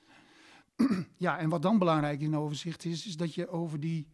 ja, 1.16 1.38
en 1.38 1.48
wat 1.48 1.62
dan 1.62 1.78
belangrijk 1.78 2.20
in 2.20 2.36
overzicht 2.36 2.84
is, 2.84 3.06
is 3.06 3.16
dat 3.16 3.34
je 3.34 3.48
over 3.48 3.80
die 3.80 4.06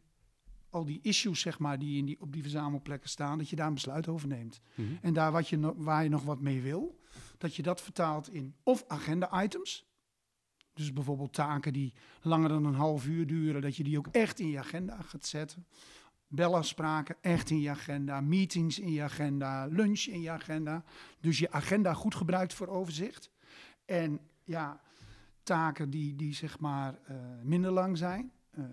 al 0.70 0.84
die 0.84 1.00
issues, 1.02 1.40
zeg 1.40 1.58
maar, 1.58 1.78
die, 1.78 1.98
in 1.98 2.04
die 2.04 2.20
op 2.20 2.32
die 2.32 2.42
verzamelplekken 2.42 3.10
staan, 3.10 3.38
dat 3.38 3.48
je 3.48 3.56
daar 3.56 3.66
een 3.66 3.74
besluit 3.74 4.08
over 4.08 4.28
neemt. 4.28 4.60
Mm 4.74 4.86
-hmm. 4.86 4.98
En 5.02 5.12
daar 5.12 5.32
wat 5.32 5.48
je 5.48 5.56
no 5.56 5.74
waar 5.76 6.02
je 6.02 6.08
nog 6.08 6.22
wat 6.22 6.40
mee 6.40 6.62
wil, 6.62 7.00
dat 7.38 7.54
je 7.54 7.62
dat 7.62 7.80
vertaalt 7.80 8.32
in 8.32 8.54
of 8.62 8.84
agenda-items. 8.86 9.86
Dus 10.72 10.92
bijvoorbeeld 10.92 11.32
taken 11.32 11.72
die 11.72 11.94
langer 12.22 12.48
dan 12.48 12.64
een 12.64 12.74
half 12.74 13.06
uur 13.06 13.26
duren, 13.26 13.62
dat 13.62 13.76
je 13.76 13.84
die 13.84 13.98
ook 13.98 14.06
echt 14.06 14.38
in 14.38 14.48
je 14.48 14.58
agenda 14.58 15.02
gaat 15.02 15.26
zetten. 15.26 15.66
Belafspraken 16.26 17.16
echt 17.20 17.50
in 17.50 17.60
je 17.60 17.70
agenda, 17.70 18.20
meetings 18.20 18.78
in 18.78 18.92
je 18.92 19.02
agenda, 19.02 19.66
lunch 19.66 20.00
in 20.00 20.20
je 20.20 20.30
agenda. 20.30 20.84
Dus 21.20 21.38
je 21.38 21.52
agenda 21.52 21.94
goed 21.94 22.14
gebruikt 22.14 22.54
voor 22.54 22.66
overzicht. 22.66 23.30
En 23.84 24.20
ja, 24.44 24.80
taken 25.42 25.90
die, 25.90 26.16
die 26.16 26.34
zeg 26.34 26.58
maar 26.58 26.98
uh, 27.10 27.16
minder 27.42 27.70
lang 27.70 27.98
zijn. 27.98 28.32
Uh, 28.58 28.64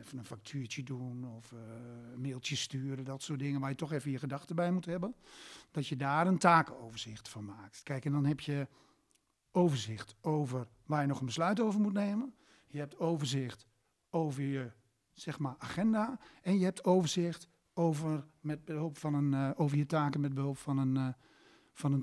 even 0.00 0.18
een 0.18 0.24
factuurtje 0.24 0.82
doen 0.82 1.26
of 1.36 1.50
een 1.50 2.20
mailtje 2.20 2.56
sturen, 2.56 3.04
dat 3.04 3.22
soort 3.22 3.38
dingen 3.38 3.60
waar 3.60 3.70
je 3.70 3.76
toch 3.76 3.92
even 3.92 4.10
je 4.10 4.18
gedachten 4.18 4.56
bij 4.56 4.72
moet 4.72 4.84
hebben. 4.84 5.14
Dat 5.70 5.86
je 5.86 5.96
daar 5.96 6.26
een 6.26 6.38
takenoverzicht 6.38 7.28
van 7.28 7.44
maakt. 7.44 7.82
Kijk, 7.82 8.04
en 8.04 8.12
dan 8.12 8.24
heb 8.24 8.40
je 8.40 8.68
overzicht 9.50 10.16
over 10.20 10.68
waar 10.86 11.00
je 11.00 11.06
nog 11.06 11.20
een 11.20 11.26
besluit 11.26 11.60
over 11.60 11.80
moet 11.80 11.92
nemen. 11.92 12.34
Je 12.66 12.78
hebt 12.78 12.98
overzicht 12.98 13.66
over 14.10 14.42
je 14.42 14.70
zeg 15.12 15.38
maar 15.38 15.54
agenda 15.58 16.18
en 16.42 16.58
je 16.58 16.64
hebt 16.64 16.84
overzicht 16.84 17.48
over, 17.74 18.26
met 18.40 18.64
behulp 18.64 18.98
van 18.98 19.14
een, 19.14 19.34
eh, 19.34 19.50
over 19.60 19.76
je 19.76 19.86
taken 19.86 20.20
met 20.20 20.34
behulp 20.34 20.58
van 20.58 20.78
een, 20.78 20.96
eh, 20.96 21.08
van 21.72 21.92
een 21.92 22.02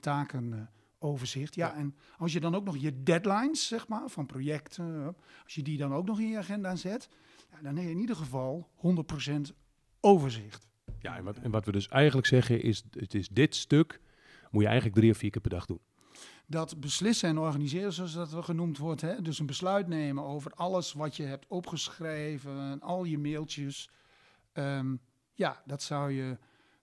takenoverzicht. 1.06 1.56
ja, 1.56 1.68
Ja. 1.68 1.76
en 1.76 1.96
als 2.18 2.34
je 2.34 2.40
dan 2.40 2.56
ook 2.56 2.64
nog 2.66 2.78
je 2.78 3.04
deadlines, 3.04 3.68
zeg 3.68 3.88
maar, 3.88 4.10
van 4.10 4.26
projecten, 4.26 5.16
als 5.44 5.56
je 5.56 5.64
die 5.64 5.78
dan 5.78 5.94
ook 5.94 6.06
nog 6.06 6.20
in 6.20 6.28
je 6.30 6.38
agenda 6.38 6.76
zet, 6.76 7.10
ja, 7.52 7.62
dan 7.62 7.76
heb 7.76 7.86
je 7.86 7.92
in 7.92 7.98
ieder 8.00 8.16
geval 8.16 8.70
100% 8.76 9.54
overzicht. 10.00 10.68
Ja, 11.00 11.18
en 11.18 11.24
wat, 11.24 11.38
en 11.38 11.52
wat 11.52 11.66
we 11.66 11.72
dus 11.72 11.88
eigenlijk 11.88 12.28
zeggen 12.28 12.62
is, 12.62 12.84
het 12.92 13.14
is 13.14 13.30
dit 13.30 13.56
stuk 13.56 14.02
moet 14.52 14.62
je 14.62 14.68
eigenlijk 14.68 14.98
drie 15.00 15.12
of 15.12 15.18
vier 15.18 15.30
keer 15.30 15.42
per 15.42 15.50
dag 15.50 15.66
doen. 15.66 15.80
dat 16.48 16.80
beslissen 16.80 17.30
en 17.30 17.38
organiseren, 17.38 17.94
zoals 17.94 18.14
dat 18.14 18.32
wel 18.32 18.42
genoemd 18.44 18.78
wordt. 18.78 19.02
Hè? 19.02 19.22
Dus 19.22 19.40
een 19.40 19.46
besluit 19.46 19.88
nemen 19.88 20.24
over 20.24 20.52
alles 20.52 20.94
wat 20.94 21.16
je 21.16 21.24
hebt 21.24 21.48
opgeschreven, 21.48 22.82
al 22.82 23.04
je 23.04 23.18
mailtjes. 23.18 23.90
Ehm, 24.54 24.96
ja, 25.34 25.62
dat 25.66 25.82
zou 25.82 26.12
je 26.12 26.38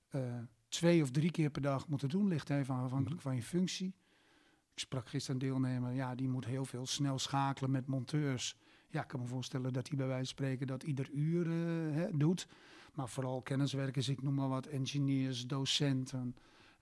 eh, 0.09 0.21
twee 0.69 1.03
of 1.03 1.11
drie 1.11 1.31
keer 1.31 1.51
per 1.51 1.63
dag 1.63 1.89
moeten 1.89 2.09
doen. 2.09 2.29
Ligt 2.29 2.51
even 2.51 2.75
afhankelijk 2.75 3.21
van 3.21 3.35
je 3.35 3.43
functie. 3.43 3.95
Ik 4.75 4.79
sprak 4.79 5.09
gisteren 5.09 5.41
een 5.41 5.47
deelnemer, 5.49 5.93
ja, 5.93 6.15
die 6.15 6.29
moet 6.29 6.45
heel 6.45 6.65
veel 6.65 6.87
snel 6.87 7.19
schakelen 7.19 7.71
met 7.71 7.87
monteurs. 7.87 8.57
Ja, 8.89 9.03
ik 9.03 9.09
kan 9.09 9.21
me 9.21 9.27
voorstellen 9.27 9.73
dat 9.73 9.89
hij 9.89 9.97
bij 9.97 10.07
wijze 10.07 10.25
van 10.25 10.45
spreken 10.45 10.67
dat 10.67 10.83
ieder 10.83 11.11
uur 11.11 11.47
eh, 11.47 11.95
hè, 11.95 12.17
doet. 12.17 12.47
Maar 12.95 13.09
vooral 13.09 13.43
kenniswerkers, 13.43 14.09
ik 14.09 14.23
noem 14.23 14.35
maar 14.35 14.49
wat, 14.49 14.67
engineers, 14.67 15.47
docenten, 15.47 16.37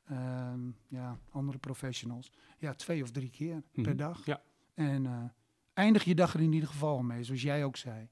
ehm, 0.04 0.60
ja, 0.88 1.18
andere 1.30 1.58
professionals. 1.58 2.32
Ja, 2.58 2.74
twee 2.74 3.02
of 3.02 3.10
drie 3.10 3.30
keer 3.30 3.62
Mhm. 3.72 3.82
per 3.82 3.96
dag. 3.96 4.26
Ja. 4.26 4.42
En 4.74 5.06
eh, 5.06 5.24
eindig 5.72 6.04
je 6.04 6.14
dag 6.14 6.34
er 6.34 6.40
in 6.40 6.52
ieder 6.52 6.68
geval 6.68 7.02
mee, 7.02 7.24
zoals 7.24 7.42
jij 7.42 7.64
ook 7.64 7.76
zei. 7.76 8.08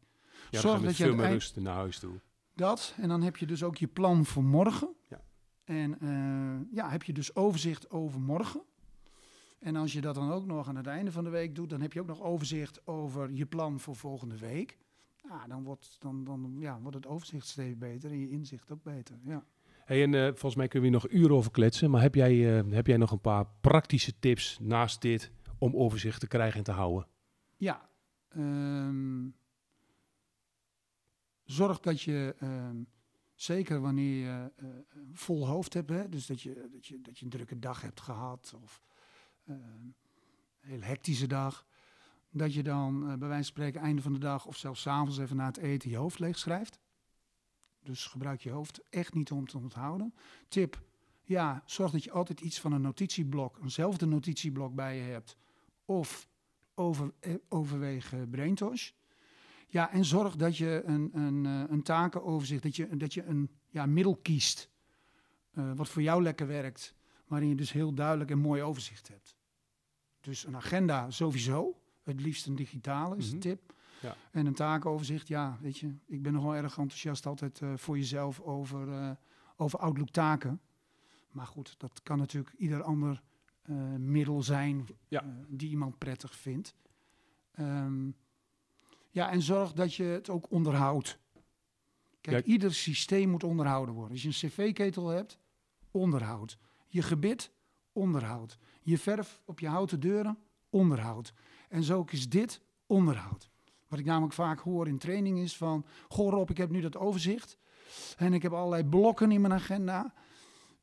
Ja, 0.51 0.61
Zorg 0.61 0.83
dat 0.83 0.97
je 0.97 1.05
veel 1.05 1.15
meer 1.15 1.29
rust 1.29 1.57
naar 1.57 1.75
huis 1.75 1.99
toe. 1.99 2.21
Dat, 2.55 2.95
en 2.97 3.09
dan 3.09 3.23
heb 3.23 3.37
je 3.37 3.47
dus 3.47 3.63
ook 3.63 3.77
je 3.77 3.87
plan 3.87 4.25
voor 4.25 4.45
morgen. 4.45 4.95
Ja. 5.09 5.21
En 5.65 6.01
eh, 6.01 6.75
ja, 6.77 6.91
heb 6.91 7.03
je 7.03 7.13
dus 7.13 7.35
overzicht 7.35 7.91
over 7.91 8.21
morgen. 8.21 8.63
En 9.59 9.77
als 9.77 9.93
je 9.93 10.01
dat 10.01 10.15
dan 10.15 10.31
ook 10.31 10.47
nog 10.47 10.69
aan 10.69 10.77
het 10.77 10.87
einde 10.87 11.13
van 11.13 11.25
de 11.25 11.31
week 11.31 11.55
doet, 11.55 11.71
dan 11.71 11.81
heb 11.81 11.93
je 11.93 12.01
ook 12.01 12.07
nog 12.07 12.23
overzicht 12.23 12.87
over 12.87 13.33
je 13.33 13.47
plan 13.47 13.81
voor 13.81 13.97
volgende 13.97 14.39
week. 14.39 14.79
Ja, 15.23 15.47
dan 15.47 15.63
wordt, 15.63 15.97
dan, 15.99 16.25
dan, 16.25 16.57
ja, 16.59 16.81
wordt 16.81 16.97
het 16.97 17.07
overzicht 17.07 17.47
steeds 17.47 17.79
beter 17.79 18.11
en 18.11 18.21
je 18.21 18.31
inzicht 18.31 18.71
ook 18.71 18.83
beter. 18.83 19.19
Ja. 19.23 19.45
Hey, 19.85 20.03
en 20.03 20.15
eh, 20.15 20.27
volgens 20.27 20.55
mij 20.55 20.69
kunnen 20.69 20.91
we 20.91 20.97
hier 20.97 21.09
nog 21.11 21.21
uren 21.21 21.37
over 21.37 21.51
kletsen, 21.51 21.91
maar 21.91 22.01
heb 22.01 22.15
jij, 22.15 22.59
eh, 22.59 22.73
heb 22.73 22.87
jij 22.87 22.97
nog 22.97 23.11
een 23.11 23.21
paar 23.21 23.47
praktische 23.61 24.19
tips 24.19 24.59
naast 24.61 25.03
dit 25.03 25.31
om 25.59 25.77
overzicht 25.77 26.21
te 26.21 26.27
krijgen 26.27 26.59
en 26.59 26.65
te 26.65 26.73
houden? 26.73 27.07
Ja, 27.57 27.89
ehm, 28.29 29.29
zorg 31.45 31.81
dat 31.81 32.01
je, 32.01 32.35
ehm, 32.39 32.77
zeker 33.35 33.81
wanneer 33.81 34.25
je 34.25 34.53
eh, 34.57 34.69
vol 35.13 35.47
hoofd 35.47 35.75
hebt, 35.75 35.91
hè, 35.91 36.09
dus 36.09 36.27
dat 36.27 36.43
je, 36.43 36.69
dat, 36.73 36.87
je, 36.87 37.01
dat 37.01 37.19
je 37.19 37.25
een 37.25 37.31
drukke 37.31 37.59
dag 37.59 37.83
hebt 37.83 38.01
gehad 38.01 38.55
of 38.63 38.83
een 39.49 39.95
heel 40.61 40.83
hectische 40.83 41.27
dag, 41.27 41.67
dat 42.31 42.55
je 42.55 42.63
dan 42.63 43.03
eh, 43.03 43.09
bij 43.09 43.29
wijze 43.29 43.35
van 43.35 43.45
spreken 43.45 43.81
einde 43.81 44.03
van 44.03 44.13
de 44.13 44.19
dag 44.19 44.47
of 44.47 44.57
zelfs 44.57 44.87
avonds 44.87 45.19
even 45.19 45.37
na 45.37 45.47
het 45.47 45.57
eten 45.57 45.91
je 45.91 45.97
hoofd 45.97 46.19
leeg 46.19 46.39
schrijft. 46.39 46.81
Dus 47.83 48.07
gebruik 48.07 48.41
je 48.41 48.51
hoofd 48.51 48.81
echt 48.91 49.15
niet 49.15 49.31
om 49.31 49.47
te 49.47 49.59
onthouden. 49.59 50.15
Tip, 50.49 50.83
ja, 51.23 51.63
zorg 51.67 51.91
dat 51.93 52.05
je 52.05 52.11
altijd 52.11 52.41
iets 52.41 52.61
van 52.61 52.73
een 52.73 52.81
notitieblok, 52.81 53.59
eenzelfde 53.63 54.07
notitieblok 54.07 54.75
bij 54.75 54.97
je 54.97 55.03
hebt. 55.03 55.37
Of 55.85 56.29
over, 56.75 57.13
eh, 57.21 57.35
overweeg 57.49 58.13
eh, 58.13 58.21
Braintosh. 58.31 58.91
Ja, 59.71 59.91
en 59.93 60.05
zorg 60.05 60.37
dat 60.37 60.57
je 60.57 60.83
een, 60.85 61.11
een, 61.19 61.47
eh, 61.47 61.71
een 61.71 61.83
takenoverzicht, 61.83 62.63
dat 62.63 62.77
je, 62.77 62.97
dat 62.97 63.15
je 63.15 63.25
een 63.25 63.51
ja, 63.69 63.87
middel 63.87 64.17
kiest. 64.17 64.71
eh, 65.53 65.73
wat 65.75 65.89
voor 65.89 66.03
jou 66.03 66.23
lekker 66.23 66.47
werkt. 66.47 66.95
Waarin 67.27 67.49
je 67.49 67.55
dus 67.55 67.73
heel 67.73 67.95
duidelijk 67.95 68.31
en 68.31 68.39
mooi 68.39 68.63
overzicht 68.63 69.09
hebt. 69.09 69.37
Dus 70.29 70.47
een 70.47 70.57
agenda 70.57 71.11
sowieso. 71.11 71.81
Het 72.03 72.21
liefst 72.21 72.47
een 72.47 72.55
digitale 72.55 73.17
is 73.17 73.25
Mhm. 73.27 73.35
de 73.35 73.39
tip. 73.41 73.75
Ja. 74.03 74.17
En 74.31 74.47
een 74.47 74.55
takenoverzicht, 74.55 75.29
ja, 75.29 75.59
weet 75.61 75.79
je. 75.79 75.95
Ik 76.07 76.23
ben 76.23 76.33
nogal 76.33 76.55
erg 76.55 76.79
enthousiast 76.79 77.27
altijd 77.27 77.61
eh, 77.61 77.73
voor 77.77 77.97
jezelf 77.99 78.41
over, 78.41 78.93
eh, 78.93 79.11
over 79.57 79.79
Outlook 79.79 80.09
taken. 80.11 80.61
Maar 81.31 81.47
goed, 81.47 81.75
dat 81.79 82.03
kan 82.03 82.19
natuurlijk 82.19 82.55
ieder 82.59 82.83
ander 82.83 83.23
eh, 83.63 83.75
middel 83.97 84.43
zijn 84.43 84.87
Ja. 85.09 85.25
die 85.49 85.71
iemand 85.71 85.99
prettig 85.99 86.35
vindt. 86.37 86.75
Ehm, 87.53 88.11
ja, 89.11 89.31
en 89.31 89.43
zorg 89.43 89.73
dat 89.73 89.95
je 89.95 90.03
het 90.05 90.29
ook 90.31 90.51
onderhoudt. 90.51 91.19
Kijk, 92.21 92.47
Ja. 92.47 92.53
ieder 92.53 92.75
systeem 92.75 93.31
moet 93.31 93.45
onderhouden 93.45 93.95
worden. 93.95 94.13
Als 94.13 94.23
je 94.23 94.29
een 94.29 94.51
cv-ketel 94.51 95.09
hebt, 95.09 95.39
onderhoud. 95.91 96.59
Je 96.89 97.03
gebit, 97.03 97.51
onderhoud. 97.99 98.59
Je 98.83 98.99
verf 98.99 99.43
op 99.45 99.61
je 99.61 99.69
houten 99.69 100.01
deuren, 100.01 100.39
onderhoud. 100.71 101.33
En 101.69 101.83
zo 101.83 102.05
is 102.11 102.29
dit 102.29 102.63
onderhoud. 102.87 103.51
Wat 103.89 103.99
ik 103.99 104.05
namelijk 104.05 104.33
vaak 104.35 104.61
hoor 104.61 104.89
in 104.89 104.99
training 104.99 105.39
is 105.39 105.57
van... 105.57 105.85
Goh 106.09 106.31
Rob, 106.31 106.51
ik 106.51 106.57
heb 106.57 106.71
nu 106.71 106.81
dat 106.81 106.97
overzicht. 106.97 107.59
En 108.17 108.35
ik 108.35 108.43
heb 108.43 108.53
allerlei 108.53 108.85
blokken 108.85 109.33
in 109.33 109.41
mijn 109.41 109.53
agenda. 109.53 110.15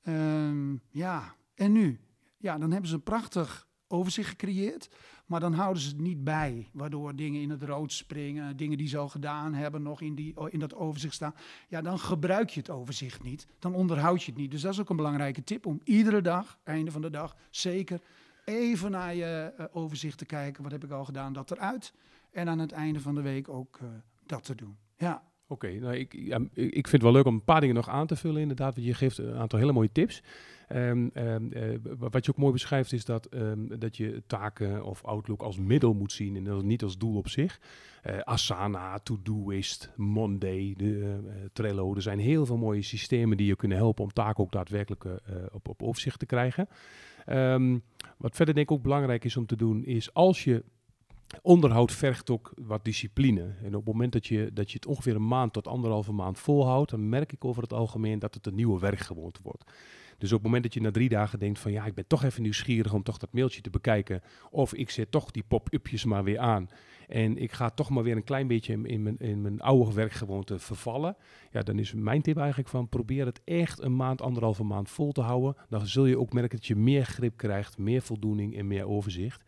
Ehm, 0.01 0.75
ja, 0.89 1.36
en 1.53 1.72
nu? 1.72 2.00
Ja, 2.38 2.57
dan 2.57 2.72
hebben 2.72 2.89
ze 2.89 2.95
een 2.95 3.03
prachtig 3.03 3.64
overzicht 3.88 4.30
gecreëerd. 4.30 4.89
Maar 5.25 5.39
dan 5.39 5.54
houden 5.54 5.82
ze 5.82 5.89
het 5.89 6.00
niet 6.00 6.24
bij. 6.24 6.70
Waardoor 6.74 7.15
dingen 7.15 7.42
in 7.42 7.50
het 7.50 7.63
rood 7.63 7.92
springen. 7.92 8.58
Dingen 8.58 8.77
die 8.77 8.88
ze 8.88 8.98
al 8.98 9.10
gedaan 9.10 9.54
hebben 9.54 9.82
nog 9.82 10.01
in, 10.01 10.15
die, 10.15 10.34
in 10.50 10.60
dat 10.60 10.75
overzicht 10.75 11.13
staan. 11.13 11.36
Ja, 11.68 11.82
dan 11.82 12.00
gebruik 12.00 12.50
je 12.50 12.60
het 12.60 12.70
overzicht 12.70 13.24
niet. 13.24 13.48
Dan 13.60 13.74
onderhoud 13.74 14.24
je 14.24 14.32
het 14.32 14.39
niet. 14.39 14.51
Dus 14.51 14.62
dat 14.62 14.74
is 14.74 14.80
ook 14.80 14.89
een 14.89 14.96
belangrijke 14.96 15.44
tip. 15.44 15.65
Om 15.65 15.82
iedere 15.84 16.22
dag, 16.22 16.60
einde 16.63 16.92
van 16.92 17.01
de 17.01 17.10
dag, 17.10 17.36
zeker 17.50 18.01
even 18.46 18.92
naar 18.92 19.15
je 19.15 19.54
eh, 19.58 19.65
overzicht 19.72 20.18
te 20.18 20.25
kijken. 20.25 20.63
Wat 20.63 20.72
heb 20.72 20.84
ik 20.84 20.92
al 20.92 21.06
gedaan? 21.06 21.34
Dat 21.34 21.51
eruit. 21.51 21.94
En 22.32 22.50
aan 22.50 22.60
het 22.60 22.72
einde 22.72 23.00
van 23.00 23.15
de 23.15 23.22
week 23.22 23.50
ook 23.50 23.77
eh, 23.82 23.88
dat 24.25 24.44
te 24.44 24.56
doen. 24.56 24.77
Ja. 24.98 25.24
Oké, 25.47 25.79
nou, 25.79 25.95
ik, 25.95 26.13
ik 26.53 26.71
vind 26.87 26.91
het 26.91 27.01
wel 27.01 27.11
leuk 27.11 27.25
om 27.25 27.33
een 27.33 27.43
paar 27.43 27.59
dingen 27.59 27.75
nog 27.75 27.89
aan 27.89 28.07
te 28.07 28.15
vullen 28.15 28.41
inderdaad, 28.41 28.75
want 28.75 28.87
je 28.87 28.93
geeft 28.93 29.17
een 29.17 29.35
aantal 29.35 29.59
hele 29.59 29.71
mooie 29.71 29.91
tips. 29.91 30.23
Ehm, 30.67 31.07
ehm, 31.13 31.51
eh, 31.51 31.77
wa- 31.97 32.09
wat 32.09 32.25
je 32.25 32.31
ook 32.31 32.37
mooi 32.37 32.51
beschrijft 32.51 32.93
is 32.93 33.05
dat, 33.05 33.25
ehm, 33.25 33.79
dat 33.79 33.97
je 33.97 34.23
taken 34.27 34.83
of 34.83 35.03
Outlook 35.03 35.41
als 35.41 35.57
middel 35.57 35.93
moet 35.93 36.11
zien 36.11 36.47
en 36.47 36.65
niet 36.67 36.83
als 36.83 36.97
doel 36.97 37.15
op 37.17 37.27
zich. 37.27 37.59
Eh, 38.01 38.17
Asana, 38.19 38.99
Todoist, 38.99 39.91
Monday, 39.95 40.73
de, 40.77 40.99
eh, 41.27 41.33
Trello, 41.53 41.95
er 41.95 42.01
zijn 42.01 42.19
heel 42.19 42.45
veel 42.45 42.57
mooie 42.57 42.81
systemen 42.81 43.37
die 43.37 43.47
je 43.47 43.55
kunnen 43.55 43.77
helpen 43.77 44.03
om 44.03 44.11
taken 44.13 44.43
ook 44.43 44.51
daadwerkelijk 44.51 45.05
op, 45.51 45.67
op 45.67 45.83
overzicht 45.83 46.19
te 46.19 46.25
krijgen. 46.25 46.67
Wat 48.17 48.35
verder 48.35 48.53
denk 48.55 48.69
ik 48.69 48.75
ook 48.75 48.81
belangrijk 48.83 49.23
is 49.23 49.37
om 49.37 49.45
te 49.45 49.55
doen 49.55 49.83
is 49.83 50.13
als 50.13 50.43
je 50.43 50.63
Onderhoud 51.41 51.91
vergt 51.91 52.29
ook 52.29 52.51
wat 52.55 52.86
discipline. 52.86 53.55
En 53.63 53.75
op 53.75 53.86
het 53.86 53.94
moment 53.94 54.13
dat 54.13 54.27
je, 54.27 54.50
dat 54.53 54.72
je 54.72 54.75
het 54.75 54.86
ongeveer 54.86 55.15
een 55.15 55.27
maand 55.27 55.53
tot 55.53 55.67
anderhalve 55.67 56.12
maand 56.12 56.39
volhoudt, 56.39 56.91
dan 56.91 57.10
merk 57.10 57.32
ik 57.32 57.46
over 57.46 57.62
het 57.62 57.74
algemeen 57.74 58.20
dat 58.20 58.34
het 58.34 58.46
een 58.46 58.55
nieuwe 58.55 58.79
werkgewoonte 58.79 59.39
wordt. 59.44 59.63
Dus 60.17 60.29
op 60.29 60.38
het 60.38 60.46
moment 60.46 60.63
dat 60.63 60.74
je 60.74 60.82
na 60.82 60.91
drie 60.91 61.10
dagen 61.10 61.39
denkt 61.39 61.60
van 61.60 61.72
ja, 61.72 61.86
ik 61.86 61.94
ben 61.94 62.08
toch 62.08 62.24
even 62.24 62.41
nieuwsgierig 62.41 62.94
om 62.94 63.03
toch 63.03 63.17
dat 63.17 63.34
mailtje 63.34 63.62
te 63.62 63.70
bekijken. 63.70 64.22
Of 64.51 64.74
ik 64.74 64.89
zet 64.89 65.12
toch 65.12 65.32
die 65.32 65.44
pop-upjes 65.48 66.05
maar 66.05 66.24
weer 66.24 66.39
aan. 66.39 66.70
En 67.08 67.38
ik 67.38 67.51
ga 67.51 67.70
toch 67.70 67.89
maar 67.89 68.03
weer 68.03 68.15
een 68.15 68.24
klein 68.24 68.48
beetje 68.48 68.79
in, 68.84 69.03
mijn, 69.03 69.17
in 69.17 69.41
mijn 69.41 69.62
oude 69.62 69.94
werkgewoonte 69.94 70.60
vervallen. 70.60 71.15
Ja, 71.51 71.62
dan 71.62 71.79
is 71.79 71.94
mijn 71.94 72.22
tip 72.22 72.38
eigenlijk 72.38 72.70
van 72.70 72.89
probeer 72.89 73.25
het 73.25 73.41
echt 73.44 73.82
een 73.82 73.96
maand, 73.96 74.22
anderhalve 74.22 74.63
maand 74.63 74.89
vol 74.89 75.12
te 75.12 75.22
houden. 75.22 75.55
Dan 75.70 75.88
zul 75.88 76.05
je 76.05 76.20
ook 76.20 76.34
merken 76.34 76.58
dat 76.58 76.67
je 76.67 76.75
meer 76.75 77.05
grip 77.05 77.38
krijgt, 77.38 77.77
meer 77.77 78.01
voldoening 78.01 78.58
en 78.58 78.67
meer 78.67 78.88
overzicht. 78.88 79.44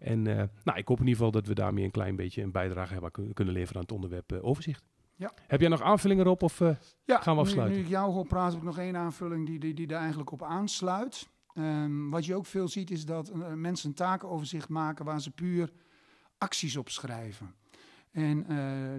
En 0.00 0.26
eh, 0.26 0.44
nou, 0.64 0.78
ik 0.78 0.88
hoop 0.88 1.00
in 1.00 1.06
ieder 1.06 1.16
geval 1.16 1.30
dat 1.30 1.46
we 1.46 1.54
daarmee 1.54 1.84
een 1.84 1.90
klein 1.90 2.16
beetje 2.16 2.42
een 2.42 2.52
bijdrage 2.52 2.92
hebben 2.92 3.10
kun- 3.10 3.32
kunnen 3.32 3.54
leveren 3.54 3.76
aan 3.76 3.82
het 3.82 3.92
onderwerp 3.92 4.32
eh, 4.32 4.44
overzicht. 4.44 4.84
Ja. 5.14 5.32
Heb 5.46 5.60
jij 5.60 5.68
nog 5.68 5.82
aanvullingen 5.82 6.24
erop? 6.24 6.42
Of, 6.42 6.60
eh, 6.60 6.70
Ja, 7.04 7.20
Gaan 7.20 7.34
we 7.36 7.40
nu- 7.42 7.46
afsluiten. 7.46 7.78
Nu, 7.78 7.84
ik 7.84 7.90
jou 7.90 8.12
hoor 8.12 8.26
praten, 8.26 8.50
heb 8.52 8.58
ik 8.60 8.66
nog 8.66 8.78
één 8.78 8.96
aanvulling 8.96 9.46
die, 9.46 9.58
die, 9.58 9.74
die 9.74 9.86
daar 9.86 10.00
eigenlijk 10.00 10.30
op 10.30 10.42
aansluit. 10.42 11.28
Ehm, 11.54 12.08
wat 12.08 12.24
je 12.24 12.34
ook 12.34 12.46
veel 12.46 12.68
ziet, 12.68 12.90
is 12.90 13.04
dat 13.04 13.32
mensen 13.54 13.88
een 13.88 13.94
takenoverzicht 13.94 14.68
maken 14.68 15.04
waar 15.04 15.20
ze 15.20 15.30
puur 15.30 15.70
acties 16.38 16.76
op 16.76 16.88
schrijven. 16.88 17.54
En 18.10 18.44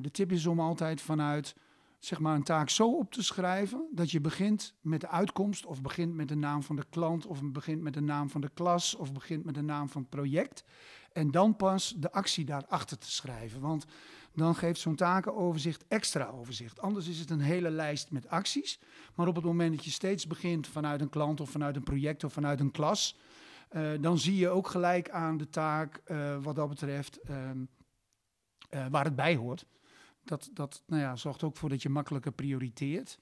de 0.02 0.12
tip 0.12 0.32
is 0.32 0.46
om 0.46 0.60
altijd 0.60 1.02
vanuit 1.02 1.56
zeg 2.00 2.20
maar, 2.20 2.36
een 2.36 2.44
taak 2.44 2.70
zo 2.70 2.98
op 2.98 3.12
te 3.12 3.24
schrijven 3.24 3.88
dat 3.92 4.12
je 4.12 4.22
begint 4.22 4.74
met 4.82 5.02
de 5.02 5.08
uitkomst, 5.08 5.66
of 5.66 5.82
begint 5.82 6.14
met 6.14 6.28
de 6.28 6.36
naam 6.36 6.64
van 6.64 6.76
de 6.76 6.86
klant, 6.90 7.26
of 7.26 7.44
begint 7.44 7.82
met 7.82 7.94
de 7.94 8.02
naam 8.02 8.30
van 8.30 8.42
de 8.42 8.50
klas, 8.54 8.96
of 8.96 9.14
begint 9.14 9.46
met 9.46 9.56
de 9.56 9.62
naam 9.62 9.90
van 9.90 10.02
het 10.02 10.10
project. 10.10 10.64
En 11.12 11.32
dan 11.32 11.56
pas 11.56 11.96
de 11.98 12.12
actie 12.12 12.46
daarachter 12.46 12.98
te 12.98 13.12
schrijven. 13.12 13.62
Want 13.62 13.86
dan 14.34 14.56
geeft 14.56 14.80
zo'n 14.80 14.96
takenoverzicht 14.96 15.86
extra 15.88 16.26
overzicht. 16.26 16.82
Anders 16.82 17.08
is 17.08 17.20
het 17.20 17.30
een 17.30 17.40
hele 17.40 17.70
lijst 17.70 18.12
met 18.12 18.28
acties. 18.28 18.80
Maar 19.16 19.28
op 19.28 19.36
het 19.36 19.46
moment 19.46 19.76
dat 19.76 19.86
je 19.86 19.92
steeds 19.92 20.28
begint 20.28 20.68
vanuit 20.68 21.02
een 21.02 21.10
klant 21.10 21.42
of 21.42 21.50
vanuit 21.50 21.76
een 21.76 21.84
project 21.84 22.24
of 22.24 22.34
vanuit 22.34 22.60
een 22.60 22.72
klas, 22.72 23.18
eh, 23.70 23.92
dan 24.02 24.18
zie 24.18 24.36
je 24.36 24.50
ook 24.50 24.68
gelijk 24.68 25.10
aan 25.10 25.38
de 25.38 25.50
taak, 25.50 26.02
eh, 26.06 26.38
wat 26.42 26.56
dat 26.56 26.70
betreft, 26.70 27.22
ehm, 27.22 27.66
eh, 28.70 28.86
waar 28.90 29.06
het 29.06 29.16
bij 29.16 29.36
hoort. 29.36 29.66
Dat, 30.30 30.50
dat 30.54 30.84
nou 30.88 31.02
ja, 31.02 31.16
zorgt 31.16 31.44
ook 31.44 31.58
voor 31.58 31.70
dat 31.70 31.82
je 31.82 31.90
makkelijker 31.90 32.32
prioriteert. 32.32 33.20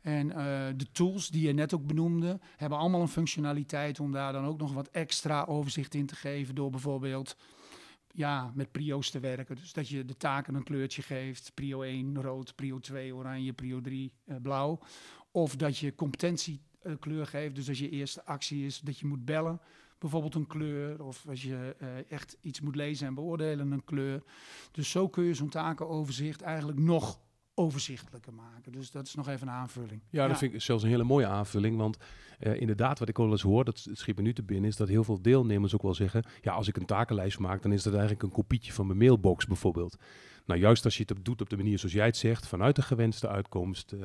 En 0.00 0.30
eh, 0.30 0.68
de 0.76 0.86
tools 0.92 1.28
die 1.28 1.46
je 1.46 1.52
net 1.52 1.74
ook 1.74 1.86
benoemde, 1.86 2.40
hebben 2.56 2.78
allemaal 2.78 3.00
een 3.00 3.08
functionaliteit 3.08 4.00
om 4.00 4.12
daar 4.12 4.32
dan 4.32 4.44
ook 4.44 4.58
nog 4.58 4.72
wat 4.72 4.88
extra 4.88 5.44
overzicht 5.44 5.94
in 5.94 6.06
te 6.06 6.16
geven. 6.16 6.54
Door 6.54 6.70
bijvoorbeeld 6.70 7.36
ja, 8.12 8.52
met 8.54 8.72
prio's 8.72 9.10
te 9.10 9.20
werken. 9.20 9.56
Dus 9.56 9.72
dat 9.72 9.88
je 9.88 10.04
de 10.04 10.16
taken 10.16 10.54
een 10.54 10.62
kleurtje 10.62 11.02
geeft. 11.02 11.54
Prio 11.54 11.82
1 11.82 12.22
rood, 12.22 12.54
prio 12.54 12.78
2 12.78 13.14
oranje, 13.14 13.52
prio 13.52 13.80
3 13.80 14.12
uh, 14.24 14.36
blauw. 14.42 14.78
Of 15.30 15.56
dat 15.56 15.78
je 15.78 15.94
competentie 15.94 16.60
uh, 16.82 16.92
kleur 16.98 17.26
geeft. 17.26 17.54
Dus 17.54 17.68
als 17.68 17.78
je 17.78 17.90
eerste 17.90 18.24
actie 18.24 18.66
is 18.66 18.80
dat 18.80 18.98
je 18.98 19.06
moet 19.06 19.24
bellen, 19.24 19.60
bijvoorbeeld 20.00 20.34
een 20.34 20.46
kleur. 20.46 21.04
Of 21.04 21.24
als 21.28 21.42
je 21.42 21.76
uh, 21.82 21.88
echt 22.10 22.36
iets 22.40 22.60
moet 22.60 22.76
lezen 22.76 23.06
en 23.06 23.14
beoordelen, 23.14 23.70
een 23.70 23.84
kleur. 23.84 24.22
Dus 24.70 24.90
zo 24.90 25.08
kun 25.08 25.24
je 25.24 25.34
zo'n 25.34 25.48
takenoverzicht 25.48 26.42
eigenlijk 26.42 26.78
nog 26.78 27.20
overzichtelijker 27.60 28.32
maken. 28.32 28.72
Dus 28.72 28.90
dat 28.90 29.06
is 29.06 29.14
nog 29.14 29.28
even 29.28 29.48
een 29.48 29.54
aanvulling. 29.54 30.00
Ja, 30.10 30.28
dat 30.28 30.38
vind 30.38 30.54
ik 30.54 30.60
zelfs 30.60 30.82
een 30.82 30.88
hele 30.88 31.04
mooie 31.04 31.26
aanvulling. 31.26 31.76
Want 31.76 31.98
uh, 32.40 32.60
inderdaad, 32.60 32.98
wat 32.98 33.08
ik 33.08 33.18
al 33.18 33.30
eens 33.30 33.42
hoor, 33.42 33.64
dat 33.64 33.88
schiet 33.92 34.16
me 34.16 34.22
nu 34.22 34.32
te 34.32 34.42
binnen, 34.42 34.70
is 34.70 34.76
dat 34.76 34.88
heel 34.88 35.04
veel 35.04 35.22
deelnemers 35.22 35.74
ook 35.74 35.82
wel 35.82 35.94
zeggen: 35.94 36.24
ja, 36.40 36.52
als 36.52 36.68
ik 36.68 36.76
een 36.76 36.86
takenlijst 36.86 37.38
maak, 37.38 37.62
dan 37.62 37.72
is 37.72 37.82
dat 37.82 37.92
eigenlijk 37.92 38.22
een 38.22 38.30
kopietje 38.30 38.72
van 38.72 38.86
mijn 38.86 38.98
mailbox 38.98 39.46
bijvoorbeeld. 39.46 39.96
Nou, 40.46 40.60
juist 40.60 40.84
als 40.84 40.96
je 40.96 41.04
het 41.06 41.24
doet 41.24 41.40
op 41.40 41.50
de 41.50 41.56
manier 41.56 41.78
zoals 41.78 41.94
jij 41.94 42.06
het 42.06 42.16
zegt, 42.16 42.46
vanuit 42.46 42.76
de 42.76 42.82
gewenste 42.82 43.28
uitkomst 43.28 43.92
uh, 43.92 44.02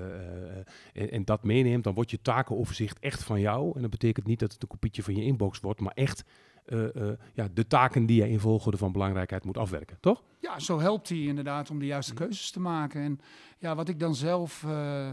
en, 0.93 1.11
en, 1.11 1.25
dat 1.25 1.43
meeneemt, 1.43 1.83
dan 1.83 1.93
wordt 1.93 2.11
je 2.11 2.21
takenoverzicht 2.21 2.99
echt 2.99 3.23
van 3.23 3.39
jou. 3.39 3.75
En 3.75 3.81
dat 3.81 3.89
betekent 3.89 4.25
niet 4.25 4.39
dat 4.39 4.53
het 4.53 4.61
een 4.61 4.67
kopietje 4.67 5.03
van 5.03 5.15
je 5.15 5.23
inbox 5.23 5.59
wordt, 5.59 5.79
maar 5.79 5.93
echt 5.93 6.23
uh, 6.67 6.85
uh, 6.95 7.11
ja, 7.33 7.47
de 7.53 7.67
taken 7.67 8.05
die 8.05 8.21
je 8.21 8.29
in 8.29 8.39
volgorde 8.39 8.77
van 8.77 8.91
belangrijkheid 8.91 9.45
moet 9.45 9.57
afwerken, 9.57 9.97
toch? 9.99 10.23
Ja, 10.39 10.59
zo 10.59 10.79
helpt 10.79 11.09
hij 11.09 11.17
inderdaad 11.17 11.69
om 11.69 11.79
de 11.79 11.85
juiste 11.85 12.13
keuzes 12.13 12.51
te 12.51 12.59
maken. 12.59 13.01
En 13.01 13.19
ja, 13.57 13.75
wat 13.75 13.89
ik 13.89 13.99
dan 13.99 14.15
zelf 14.15 14.63
uh, 14.63 15.09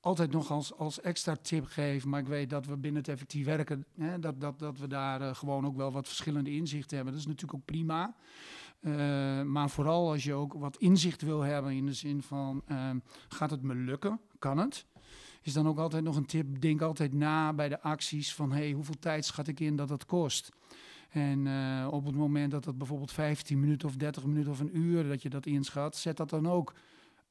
altijd 0.00 0.30
nog 0.30 0.50
als, 0.50 0.74
als 0.74 1.00
extra 1.00 1.36
tip 1.42 1.64
geef, 1.66 2.04
maar 2.04 2.20
ik 2.20 2.26
weet 2.26 2.50
dat 2.50 2.66
we 2.66 2.76
binnen 2.76 3.00
het 3.00 3.10
effectief 3.10 3.46
werken, 3.46 3.84
hè, 3.98 4.18
dat, 4.18 4.40
dat, 4.40 4.58
dat 4.58 4.78
we 4.78 4.86
daar 4.86 5.34
gewoon 5.34 5.66
ook 5.66 5.76
wel 5.76 5.92
wat 5.92 6.06
verschillende 6.06 6.50
inzichten 6.50 6.96
hebben. 6.96 7.14
Dat 7.14 7.22
is 7.22 7.28
natuurlijk 7.28 7.58
ook 7.58 7.64
prima. 7.64 8.14
maar 9.44 9.70
vooral 9.70 10.10
als 10.10 10.24
je 10.24 10.34
ook 10.34 10.52
wat 10.52 10.76
inzicht 10.76 11.22
wil 11.22 11.40
hebben 11.40 11.72
in 11.72 11.86
de 11.86 11.92
zin 11.92 12.22
van, 12.22 12.62
gaat 13.28 13.50
het 13.50 13.62
me 13.62 13.74
lukken? 13.74 14.20
Kan 14.38 14.58
het? 14.58 14.86
is 15.44 15.52
dan 15.52 15.68
ook 15.68 15.78
altijd 15.78 16.04
nog 16.04 16.16
een 16.16 16.26
tip. 16.26 16.60
Denk 16.60 16.82
altijd 16.82 17.12
na 17.12 17.52
bij 17.52 17.68
de 17.68 17.80
acties 17.80 18.34
van 18.34 18.52
hey, 18.52 18.72
hoeveel 18.72 18.98
tijd 19.00 19.24
schat 19.24 19.46
ik 19.46 19.60
in 19.60 19.76
dat 19.76 19.88
het 19.88 20.06
kost. 20.06 20.50
En 21.14 21.46
uh, 21.46 21.88
op 21.90 22.04
het 22.04 22.14
moment 22.14 22.50
dat 22.50 22.64
het 22.64 22.78
bijvoorbeeld 22.78 23.12
15 23.12 23.60
minuten 23.60 23.88
of 23.88 23.96
30 23.96 24.24
minuten 24.24 24.50
of 24.50 24.60
een 24.60 24.78
uur 24.78 25.08
dat 25.08 25.22
je 25.22 25.28
dat 25.28 25.46
inschat, 25.46 25.96
zet 25.96 26.16
dat 26.16 26.30
dan 26.30 26.48
ook 26.48 26.74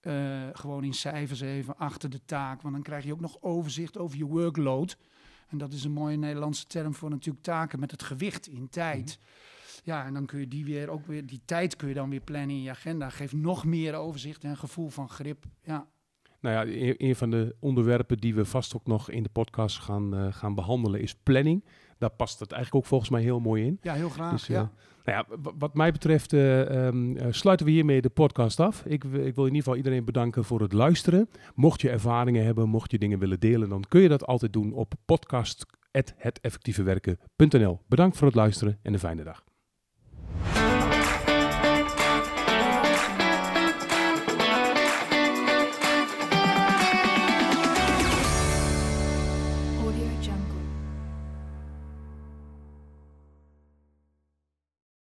uh, 0.01 0.41
gewoon 0.53 0.83
in 0.83 0.93
cijfers 0.93 1.41
even 1.41 1.77
achter 1.77 2.09
de 2.09 2.25
taak. 2.25 2.61
Want 2.61 2.73
dan 2.73 2.83
krijg 2.83 3.03
je 3.03 3.13
ook 3.13 3.19
nog 3.19 3.37
overzicht 3.41 3.97
over 3.97 4.17
je 4.17 4.25
workload. 4.25 4.97
En 5.47 5.57
dat 5.57 5.73
is 5.73 5.83
een 5.83 5.91
mooie 5.91 6.17
Nederlandse 6.17 6.67
term 6.67 6.93
voor 6.93 7.09
natuurlijk 7.09 7.43
taken 7.43 7.79
met 7.79 7.91
het 7.91 8.03
gewicht 8.03 8.47
in 8.47 8.69
tijd. 8.69 9.17
Mm 9.19 9.25
-hmm. 9.25 9.81
Ja, 9.83 10.05
en 10.05 10.13
dan 10.13 10.25
kun 10.25 10.39
je 10.39 10.47
die 10.47 10.65
weer 10.65 10.89
ook 10.89 11.05
weer, 11.05 11.25
die 11.25 11.41
tijd 11.45 11.75
kun 11.75 11.87
je 11.87 11.93
dan 11.93 12.09
weer 12.09 12.21
plannen 12.21 12.55
in 12.55 12.61
je 12.61 12.69
agenda. 12.69 13.09
Geeft 13.09 13.33
nog 13.33 13.65
meer 13.65 13.93
overzicht 13.93 14.43
en 14.43 14.49
een 14.49 14.57
gevoel 14.57 14.89
van 14.89 15.09
grip. 15.09 15.45
Ja. 15.63 15.87
Nou 16.39 16.55
ja, 16.55 16.73
een, 16.73 16.95
een 16.97 17.15
van 17.15 17.29
de 17.29 17.55
onderwerpen 17.59 18.17
die 18.17 18.35
we 18.35 18.45
vast 18.45 18.75
ook 18.75 18.85
nog 18.85 19.09
in 19.09 19.23
de 19.23 19.29
podcast 19.29 19.79
gaan, 19.79 20.15
uh, 20.15 20.33
gaan 20.33 20.55
behandelen 20.55 21.01
is 21.01 21.15
planning 21.15 21.63
daar 22.03 22.15
past 22.15 22.39
het 22.39 22.51
eigenlijk 22.51 22.83
ook 22.83 22.89
volgens 22.89 23.09
mij 23.09 23.21
heel 23.21 23.39
mooi 23.39 23.65
in. 23.65 23.77
Ja, 23.81 23.93
heel 23.93 24.09
graag. 24.09 24.31
Dus, 24.31 24.49
uh, 24.49 24.55
ja. 24.55 24.71
Nou 25.03 25.17
ja, 25.17 25.25
wat 25.57 25.73
mij 25.73 25.91
betreft 25.91 26.33
uh, 26.33 26.85
um, 26.85 27.17
sluiten 27.29 27.65
we 27.65 27.71
hiermee 27.71 28.01
de 28.01 28.09
podcast 28.09 28.59
af. 28.59 28.83
Ik, 28.85 29.03
ik, 29.03 29.11
wil 29.11 29.21
in 29.21 29.45
ieder 29.45 29.57
geval 29.57 29.75
iedereen 29.75 30.05
bedanken 30.05 30.43
voor 30.43 30.61
het 30.61 30.73
luisteren. 30.73 31.29
Mocht 31.55 31.81
je 31.81 31.89
ervaringen 31.89 32.45
hebben, 32.45 32.69
mocht 32.69 32.91
je 32.91 32.97
dingen 32.97 33.19
willen 33.19 33.39
delen, 33.39 33.69
dan 33.69 33.83
kun 33.87 34.01
je 34.01 34.09
dat 34.09 34.25
altijd 34.25 34.53
doen 34.53 34.73
op 34.73 34.93
podcast.heteffectievewerken.nl. 35.05 37.79
Bedankt 37.87 38.17
voor 38.17 38.27
het 38.27 38.35
luisteren 38.35 38.79
en 38.81 38.93
een 38.93 38.99
fijne 38.99 39.23
dag. 39.23 39.43